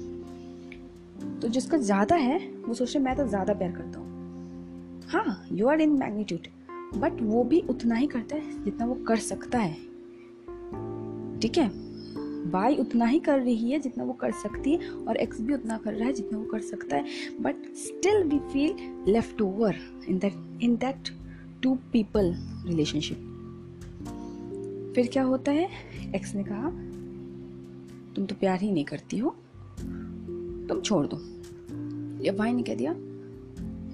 तो 1.39 1.47
जिसका 1.47 1.77
ज़्यादा 1.77 2.15
है, 2.15 2.39
वो 2.67 2.73
सोच 2.73 2.95
रहे 2.95 3.03
मैं 3.03 3.15
तो 3.15 3.27
ज़्यादा 3.27 3.53
प्यार 3.53 3.71
करता 3.71 3.99
हूँ। 3.99 5.01
हाँ 5.07 5.47
you 5.51 5.67
are 5.67 5.81
in 5.81 5.97
magnitude 5.99 6.47
but 6.95 7.21
वो 7.21 7.43
भी 7.43 7.59
उतना 7.69 7.95
ही 7.95 8.07
करता 8.07 8.35
है, 8.35 8.63
जितना 8.63 8.85
वो 8.85 8.95
कर 9.07 9.17
सकता 9.17 9.59
है। 9.59 9.73
ठीक 11.39 11.57
है? 11.57 11.71
वाई 12.51 12.75
उतना 12.75 13.05
ही 13.05 13.19
कर 13.19 13.39
रही 13.39 13.71
है, 13.71 13.79
जितना 13.79 14.03
वो 14.03 14.13
कर 14.13 14.31
सकती 14.31 14.71
है, 14.71 14.89
और 14.89 15.17
एक्स 15.17 15.41
भी 15.41 15.53
उतना 15.53 15.77
कर 15.77 15.93
रहा 15.93 16.07
है, 16.07 16.13
जितना 16.13 16.37
वो 16.37 16.45
कर 16.45 16.61
सकता 16.61 16.95
है। 16.95 17.03
But 17.41 17.63
still 17.75 18.23
we 18.23 18.39
feel 18.53 19.11
left 19.11 19.41
over 19.41 19.75
in 20.09 20.17
that 20.19 20.63
in 20.63 20.75
that 20.75 21.09
two 21.63 21.75
people 21.91 22.33
relationship 22.65 23.29
फिर 24.95 25.07
क्या 25.07 25.23
होता 25.23 25.51
है? 25.51 25.69
एक्स 26.15 26.35
ने 26.35 26.43
कहा, 26.43 26.69
तुम 28.15 28.25
तो 28.25 28.35
प्यार 28.35 28.59
ही 28.59 28.71
नहीं 28.71 28.85
करती 28.85 29.17
हो। 29.17 29.29
तुम 30.69 30.81
छोड़ 30.81 31.05
दो। 31.07 31.17
या 32.23 32.33
वाई 32.33 32.53
ने 32.53 32.63
कह 32.63 32.75
दिया, 32.75 32.93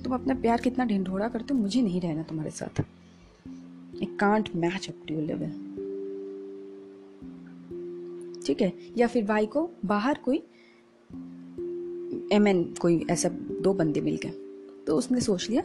तुम 0.03 0.13
अपना 0.13 0.33
प्यार 0.33 0.61
कितना 0.61 0.85
ढिंढोड़ा 0.85 1.27
करते 1.27 1.53
हो, 1.53 1.59
मुझे 1.59 1.81
नहीं 1.81 2.01
रहना 2.01 2.23
तुम्हारे 2.23 2.51
साथ। 2.51 2.79
I 2.79 4.05
can't 4.05 4.49
match 4.55 4.89
up 4.89 4.95
to 5.07 5.21
level 5.21 5.49
ठीक 8.45 8.61
है? 8.61 8.73
या 8.97 9.07
फिर 9.07 9.23
वाई 9.23 9.45
को 9.45 9.69
बाहर 9.85 10.19
कोई 10.25 10.37
एम 12.31 12.47
एन 12.47 12.63
कोई 12.79 13.05
ऐसा 13.09 13.29
दो 13.61 13.73
बंदे 13.73 14.01
मिल 14.01 14.15
गए। 14.15 14.33
तो 14.87 14.97
उसने 14.97 15.21
सोच 15.21 15.49
लिया, 15.49 15.61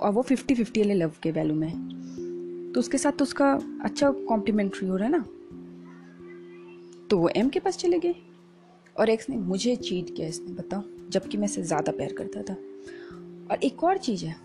और 0.00 0.12
वो 0.12 0.22
फिफ्टी 0.22 0.54
फिफ्टी 0.54 0.80
वाले 0.80 0.94
लव 0.94 1.12
के 1.22 1.30
वैल्यू 1.30 1.54
में 1.54 1.72
तो 2.74 2.80
उसके 2.80 2.98
साथ 2.98 3.12
तो 3.12 3.24
उसका 3.24 3.52
अच्छा 3.84 4.10
कॉम्प्लीमेंट्री 4.10 4.88
हो 4.88 4.96
रहा 4.96 5.08
है 5.08 5.12
ना? 5.12 5.24
तो 7.10 7.18
वो 7.18 7.28
एम 7.28 7.48
के 7.48 7.60
पास 7.60 7.76
चले 7.76 7.98
गए। 7.98 8.14
और 8.96 9.10
एक्स 9.10 9.28
ने 9.30 9.36
मुझे 9.36 9.76
चीट 9.76 10.14
किया 10.16 10.28
इसने, 10.28 10.52
बताओ, 10.54 10.82
जबकि 11.10 11.36
मैं 11.36 11.44
इसे 11.44 11.62
ज़्यादा 11.62 11.92
प्यार 11.92 12.12
करता 12.12 12.42
था। 12.42 12.54
और 13.50 13.64
एक 13.64 13.84
और 13.84 13.98
चीज़ 13.98 14.24
है, 14.24 14.36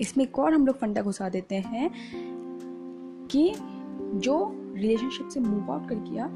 इसमें 0.00 0.24
एक 0.24 0.38
और 0.38 0.54
हम 0.54 0.66
लोग 0.66 0.76
फंडा 0.76 1.02
घुसा 1.02 1.28
देते 1.28 1.54
हैं 1.54 1.90
कि 3.26 3.52
जो 4.18 4.36
रिलेशनशिप 4.76 5.28
से 5.28 5.40
मूव 5.40 5.70
आउट 5.72 5.88
कर 5.88 5.94
किया 5.94 6.26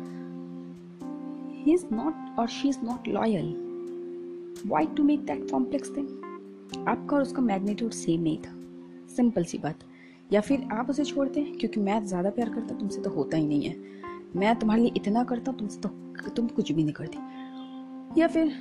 ही 1.64 1.74
इज़ 1.74 1.84
नॉट 1.92 2.38
और 2.38 2.48
she 2.48 2.68
is 2.68 2.78
not 2.84 3.08
loyal 3.08 3.54
why 4.66 4.86
to 4.86 5.02
make 5.02 5.24
that 5.26 5.50
complex 5.50 5.96
thing 5.96 6.86
आपका 6.88 7.16
और 7.16 7.22
उसका 7.22 7.42
मैग्नीट्यूड 7.42 7.92
सेम 7.92 8.22
नहीं 8.22 8.38
था। 8.38 8.54
सिंपल 9.16 9.44
सी 9.44 9.58
बात। 9.58 9.84
या 10.32 10.40
फिर 10.40 10.62
आप 10.72 10.90
उसे 10.90 11.04
छोड़ते 11.04 11.40
हैं? 11.40 11.56
क्योंकि 11.58 11.80
मैं 11.80 12.04
ज़्यादा 12.06 12.30
प्यार 12.30 12.48
करता, 12.48 12.74
तुमसे 12.74 13.00
तो 13.02 13.10
होता 13.10 13.36
ही 13.36 13.46
नहीं 13.46 13.62
है। 13.62 13.76
मैं 14.36 14.54
तुम्हारे 14.58 14.82
लिए 14.82 14.92
इतना 14.96 15.24
करता 15.24 15.50
हूँ 15.50 15.58
तुमसे 15.58 15.80
तो 15.80 16.28
तुम 16.30 16.46
कुछ 16.48 16.72
भी 16.72 16.84
नहीं 16.84 16.94
करती। 16.94 18.20
या 18.20 18.26
फिर 18.28 18.52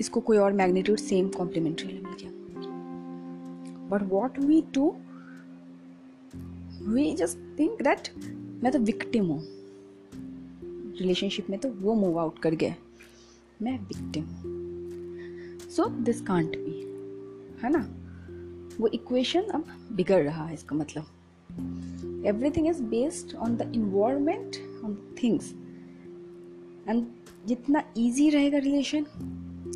इसको 0.00 0.20
कोई 0.20 0.38
और 0.38 0.52
मैग्नीट्यूड 0.52 0.98
सेम 0.98 1.28
कॉम्प्लीमेंट्री 1.28 1.92
मिल 1.94 2.14
गया 2.14 2.30
but 3.88 4.02
what 4.10 4.38
we 4.38 4.60
do 4.74 4.90
we 6.86 7.12
just 7.14 7.38
think 7.58 7.82
that 7.82 8.08
मैं 8.62 8.72
तो 8.72 8.78
विक्टिम 8.80 9.26
हूँ। 9.26 9.40
रिलेशनशिप 11.00 11.50
में 11.50 11.58
तो 11.60 11.68
वो 11.70 11.94
मूव 11.94 12.18
आउट 12.20 12.38
कर 12.38 12.54
गया। 12.54 12.74
मैं 13.62 13.78
विक्टिम 13.78 14.24
हूँ। 14.24 15.68
सो 15.70 15.86
दिस 16.00 16.20
कांट 16.20 16.56
बी 16.56 16.78
है 17.62 17.70
ना? 17.72 17.78
वो 18.80 18.86
इक्वेशन 18.86 19.42
अब 19.42 19.64
बिगड़ 19.92 20.22
रहा 20.22 20.44
है 20.44 20.54
इसका 20.54 20.76
मतलब। 20.76 22.24
Everything 22.26 22.68
is 22.68 22.82
based 22.82 23.34
on 23.36 23.56
the 23.56 23.72
environment 23.74 24.56
on 24.84 25.16
things 25.22 25.52
and 26.88 27.06
जितना 27.46 27.82
इजी 27.96 28.30
रहेगा 28.30 28.58
रिलेशन 28.58 29.06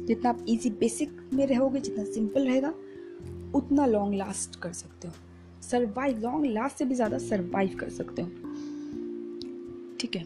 जितना 0.06 0.30
आप 0.30 0.44
इजी 0.48 0.70
बेसिक 0.70 1.30
में 1.32 1.46
रहोगे, 1.46 1.80
जितना 1.80 2.04
सिंपल 2.04 2.46
रहेगा, 2.46 2.74
उतना 3.54 3.86
लॉन्ग 3.86 4.14
लास्ट 4.14 4.60
कर 4.60 4.72
सकते 4.72 5.08
हो। 5.08 5.14
सर्वाइव 5.62 6.18
लॉन्ग 6.18 6.46
लास्ट 6.46 6.78
से 6.78 6.84
भी 6.84 6.94
ज़्यादा 6.94 7.18
सर्वाइव 7.18 7.76
कर 7.80 7.88
सकते 7.88 8.22
हो। 8.22 8.28
ठीक 10.00 10.16
है? 10.16 10.24